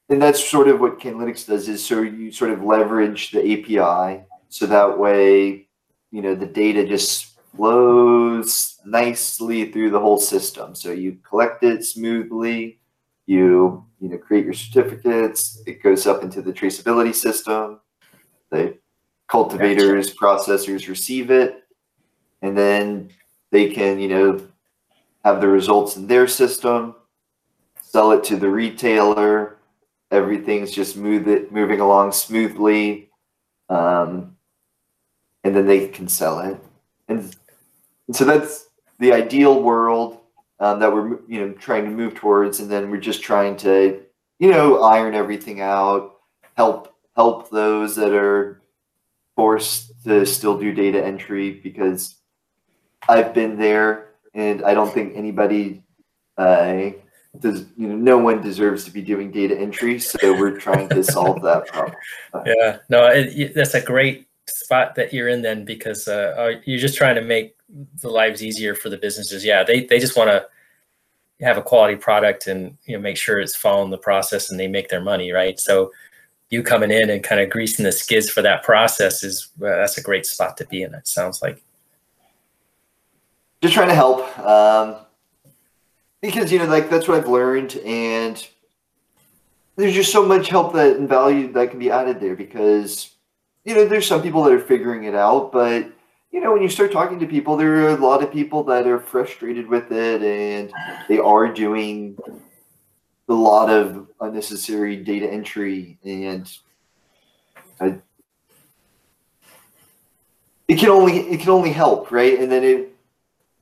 [0.10, 4.24] and that's sort of what Cannlytics does is so you sort of leverage the API
[4.50, 5.68] so that way
[6.12, 10.76] you know the data just flows nicely through the whole system.
[10.76, 12.80] So you collect it smoothly
[13.26, 17.80] you you know create your certificates it goes up into the traceability system
[18.50, 18.78] the
[19.32, 21.64] cultivators processors receive it
[22.42, 23.10] and then
[23.52, 24.48] they can you know
[25.24, 26.94] have the results in their system
[27.82, 29.58] sell it to the retailer
[30.12, 33.10] everything's just move it moving along smoothly
[33.70, 34.36] um,
[35.44, 36.58] and then they can sell it.
[37.08, 37.36] And,
[38.08, 38.68] and so that's
[39.00, 40.20] the ideal world
[40.60, 44.00] um, that we're you know trying to move towards, and then we're just trying to
[44.40, 46.18] you know iron everything out,
[46.56, 48.61] help help those that are
[49.36, 52.16] forced to still do data entry because
[53.08, 55.84] I've been there, and I don't think anybody
[56.38, 56.92] uh,
[57.40, 57.66] does.
[57.78, 61.42] You know, no one deserves to be doing data entry, so we're trying to solve
[61.44, 61.96] that problem.
[62.46, 66.80] Yeah, no, it, that's a great spot that you're in then because uh, uh, you're
[66.80, 67.56] just trying to make
[68.02, 69.44] the lives easier for the businesses.
[69.44, 70.46] Yeah, they they just want to
[71.42, 74.68] have a quality product and you know make sure it's following the process and they
[74.68, 75.60] make their money, right?
[75.60, 75.92] So
[76.52, 79.98] you coming in and kind of greasing the skids for that process is uh, that's
[79.98, 80.94] a great spot to be in.
[80.94, 81.64] It sounds like
[83.62, 84.98] just trying to help um,
[86.22, 88.48] because you know like that's what I've learned and
[89.78, 93.12] there's just so much help that and value that can be added there because
[93.64, 95.90] you know there's some people that are figuring it out but
[96.32, 98.88] you know when you start talking to people there are a lot of people that
[98.88, 100.74] are frustrated with it and
[101.08, 102.18] they are doing
[103.32, 106.58] a lot of unnecessary data entry and
[107.80, 107.96] I,
[110.68, 112.40] it can only it can only help right?
[112.40, 112.92] And then it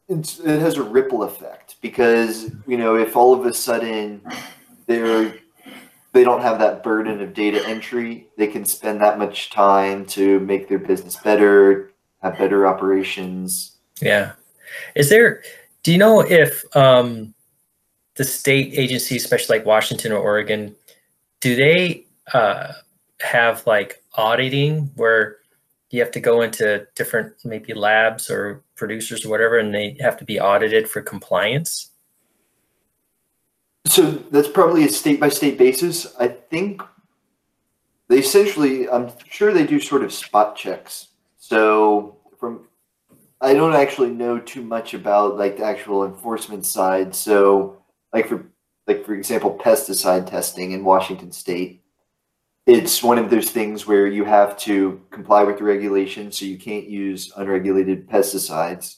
[0.09, 4.21] it has a ripple effect because you know if all of a sudden
[4.87, 5.33] they're
[6.11, 10.39] they don't have that burden of data entry they can spend that much time to
[10.41, 11.91] make their business better
[12.21, 13.77] have better operations.
[14.01, 14.33] Yeah.
[14.95, 15.41] Is there
[15.83, 17.33] do you know if um
[18.19, 20.75] the state agencies, especially like Washington or Oregon,
[21.39, 22.73] do they uh,
[23.21, 25.37] have like auditing where
[25.89, 30.17] you have to go into different maybe labs or producers or whatever, and they have
[30.17, 31.91] to be audited for compliance?
[33.87, 36.13] So that's probably a state by state basis.
[36.19, 36.81] I think
[38.09, 41.07] they essentially, I'm sure they do sort of spot checks.
[41.37, 42.67] So from,
[43.39, 47.15] I don't actually know too much about like the actual enforcement side.
[47.15, 47.78] So
[48.13, 48.45] like for
[48.87, 51.83] like for example pesticide testing in Washington state
[52.69, 56.57] it's one of those things where you have to comply with the regulations so you
[56.57, 58.97] can't use unregulated pesticides.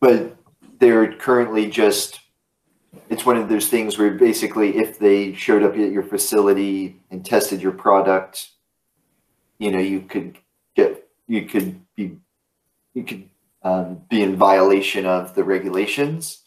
[0.00, 0.36] But
[0.78, 2.20] they're currently just
[3.08, 7.24] it's one of those things where basically if they showed up at your facility and
[7.26, 8.50] tested your product
[9.58, 10.38] you know you could
[10.74, 12.16] get you could be
[12.94, 13.28] you could
[13.62, 16.44] um, be in violation of the regulations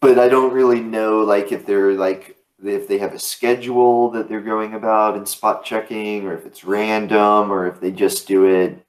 [0.00, 4.28] but I don't really know like if they're like if they have a schedule that
[4.28, 8.44] they're going about and spot checking or if it's random or if they just do
[8.44, 8.84] it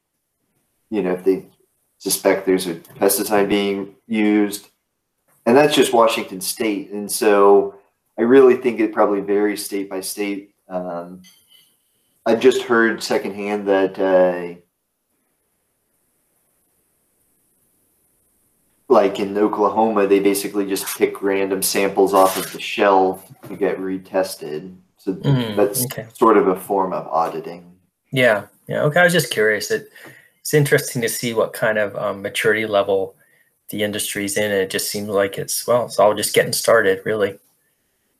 [0.90, 1.46] you know if they
[1.98, 4.68] suspect there's a pesticide being used.
[5.46, 7.76] And that's just Washington state and so
[8.18, 10.54] I really think it probably varies state by state.
[10.68, 11.22] Um,
[12.26, 14.60] I just heard secondhand that uh,
[18.92, 23.78] like in Oklahoma, they basically just pick random samples off of the shelf to get
[23.78, 24.76] retested.
[24.98, 26.06] So mm, that's okay.
[26.14, 27.74] sort of a form of auditing.
[28.12, 28.82] Yeah, yeah.
[28.82, 29.70] Okay, I was just curious.
[29.70, 29.88] It,
[30.40, 33.16] it's interesting to see what kind of um, maturity level
[33.70, 34.52] the industry's in.
[34.52, 37.38] It just seems like it's well, it's all just getting started, really.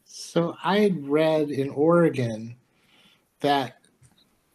[0.07, 2.57] So I read in Oregon
[3.40, 3.77] that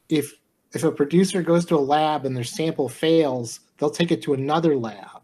[0.10, 0.34] if
[0.74, 4.34] if a producer goes to a lab and their sample fails, they'll take it to
[4.34, 5.17] another lab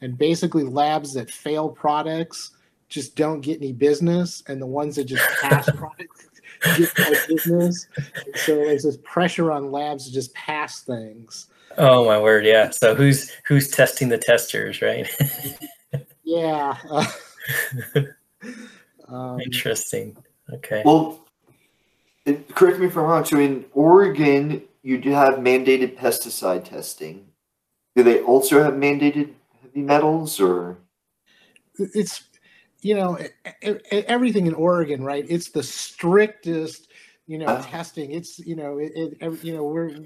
[0.00, 2.52] and basically labs that fail products
[2.88, 6.28] just don't get any business and the ones that just pass products
[6.76, 7.86] get more business.
[7.96, 11.48] And so there's this pressure on labs to just pass things.
[11.78, 12.70] Oh my word yeah.
[12.70, 15.08] So who's who's testing the testers right?
[16.22, 16.76] Yeah.
[16.88, 17.06] Uh,
[19.08, 20.16] um, interesting.
[20.52, 20.82] Okay.
[20.84, 21.26] Well
[22.54, 27.26] correct me if i'm wrong so in oregon you do have mandated pesticide testing.
[27.96, 29.34] Do they also have mandated
[29.72, 30.78] heavy metals or
[31.78, 32.24] it's
[32.82, 33.18] you know
[33.92, 35.24] everything in Oregon, right?
[35.28, 36.88] It's the strictest,
[37.26, 38.12] you know, uh, testing.
[38.12, 39.96] It's you know, it, it, you know, we're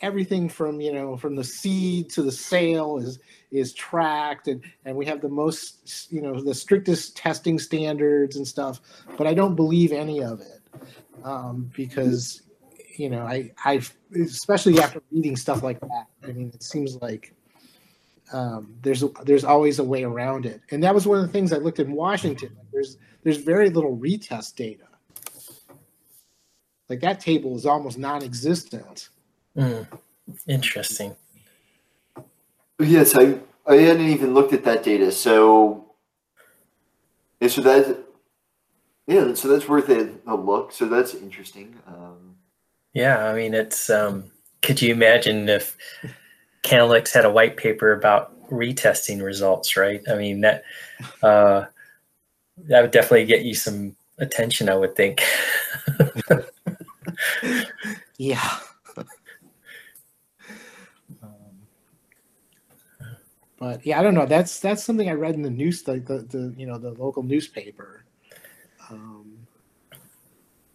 [0.00, 3.18] everything from you know from the seed to the sale is
[3.50, 8.46] is tracked and and we have the most you know the strictest testing standards and
[8.46, 8.80] stuff
[9.16, 10.60] but i don't believe any of it
[11.24, 12.42] um, because
[12.96, 13.80] you know i i
[14.22, 17.34] especially after reading stuff like that i mean it seems like
[18.32, 21.52] um, there's there's always a way around it, and that was one of the things
[21.52, 22.56] I looked in Washington.
[22.72, 24.84] There's there's very little retest data.
[26.88, 29.10] Like that table is almost non-existent.
[29.56, 29.86] Mm,
[30.46, 31.16] interesting.
[32.78, 35.12] Yes, I I hadn't even looked at that data.
[35.12, 35.92] So,
[37.40, 37.98] yeah, so that
[39.06, 40.72] yeah, so that's worth a, a look.
[40.72, 41.74] So that's interesting.
[41.86, 42.36] Um,
[42.94, 43.90] Yeah, I mean, it's.
[43.90, 44.30] Um,
[44.60, 45.76] could you imagine if
[46.62, 49.76] Cannlytics had a white paper about retesting results?
[49.76, 50.02] Right.
[50.10, 50.64] I mean that
[51.22, 51.64] uh,
[52.66, 54.68] that would definitely get you some attention.
[54.68, 55.22] I would think.
[58.18, 58.58] Yeah.
[63.58, 64.26] But yeah, I don't know.
[64.26, 67.24] That's that's something I read in the news, like the, the you know the local
[67.24, 68.04] newspaper.
[68.88, 69.36] Um,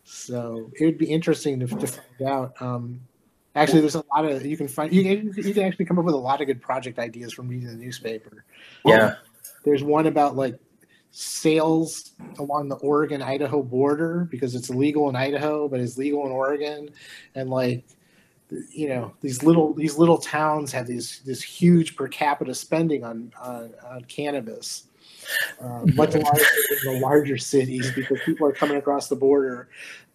[0.03, 2.61] so it would be interesting to, to find out.
[2.61, 2.99] Um,
[3.55, 6.05] actually, there's a lot of you can find you can, you can actually come up
[6.05, 8.45] with a lot of good project ideas from reading the newspaper.
[8.85, 9.15] yeah.
[9.63, 10.59] There's one about like
[11.11, 16.31] sales along the Oregon Idaho border because it's illegal in Idaho, but it's legal in
[16.31, 16.89] Oregon,
[17.35, 17.85] and like
[18.71, 23.31] you know these little these little towns have these this huge per capita spending on
[23.41, 24.88] on, on cannabis.
[25.61, 26.45] Uh, much larger
[26.84, 29.69] than the larger cities because people are coming across the border.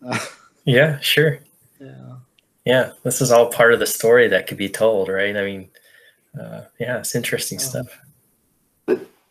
[0.06, 0.18] Uh,
[0.64, 0.98] Yeah.
[1.00, 1.38] Sure.
[1.80, 2.16] yeah.
[2.68, 2.92] Yeah.
[3.02, 5.34] This is all part of the story that could be told, right?
[5.34, 5.70] I mean,
[6.38, 7.98] uh, yeah, it's interesting Um, stuff.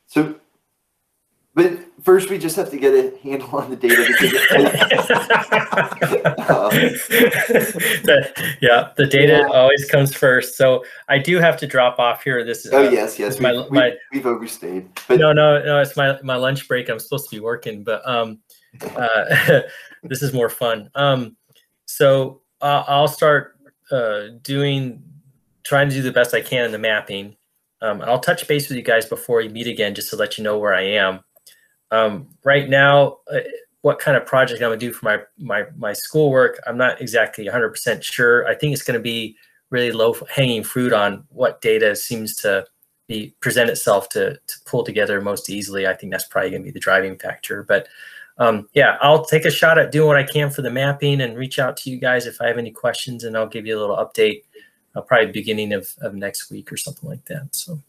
[0.07, 0.35] So,
[1.53, 4.31] but first we just have to get a handle on the data because
[8.03, 9.47] The- yeah, the data Yeah.
[9.53, 10.57] always comes first.
[10.57, 12.43] So I do have to drop off here.
[12.43, 14.87] This is oh uh, yes, yes, my- we, we, my- we've overstayed.
[15.07, 15.79] But no, no, no.
[15.79, 16.89] It's my my lunch break.
[16.89, 18.39] I'm supposed to be working, but um,
[18.95, 19.61] uh,
[20.03, 20.89] this is more fun.
[20.95, 21.35] Um,
[21.85, 23.57] so uh, I'll start
[23.91, 25.03] uh, doing,
[25.63, 27.35] trying to do the best I can in the mapping.
[27.81, 30.43] Um, I'll touch base with you guys before we meet again, just to let you
[30.43, 31.19] know where I am.
[31.91, 33.39] Um, right now, uh,
[33.81, 37.45] what kind of project I'm gonna do for my my my schoolwork, I'm not exactly
[37.45, 38.47] 100% sure.
[38.47, 39.37] I think it's gonna be
[39.69, 42.65] really low hanging fruit on what data seems to
[43.07, 45.87] be present itself to to pull together most easily.
[45.87, 47.63] I think that's probably to be the driving factor.
[47.63, 47.87] But
[48.39, 51.37] um, yeah, I'll take a shot at doing what I can for the mapping and
[51.37, 53.79] reach out to you guys if I have any questions, and I'll give you a
[53.79, 54.43] little update.
[54.95, 57.47] Uh, probably beginning of, of next week or something like that.
[57.55, 57.79] So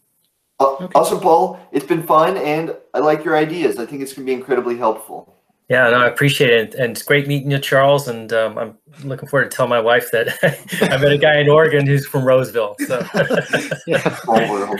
[0.59, 0.91] uh, Okay.
[0.93, 1.59] awesome, Paul.
[1.71, 3.79] It's been fun, and I like your ideas.
[3.79, 5.35] I think it's going to be incredibly helpful.
[5.69, 8.07] yeah, no, I appreciate it, and it's great meeting you, Charles.
[8.09, 10.27] And um, I'm looking forward to telling my wife that
[10.81, 12.75] I met a guy in Oregon who's from Roseville.
[12.87, 12.99] So
[13.87, 14.19] Yeah.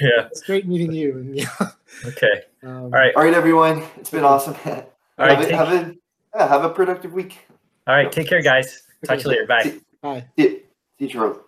[0.00, 1.46] Yeah, It's great meeting you.
[2.06, 3.82] Okay, Um, all right, All right, everyone.
[3.98, 4.54] It's been awesome.
[4.64, 4.86] have,
[5.18, 5.94] all right, a, take, have a
[6.34, 7.36] yeah, have a productive week.
[7.86, 8.84] all right, take care, guys.
[9.06, 9.46] Talk to you later.
[9.46, 9.62] Bye.
[9.64, 10.24] See, Bye.
[10.38, 10.60] see, see
[10.98, 11.43] you, Charles.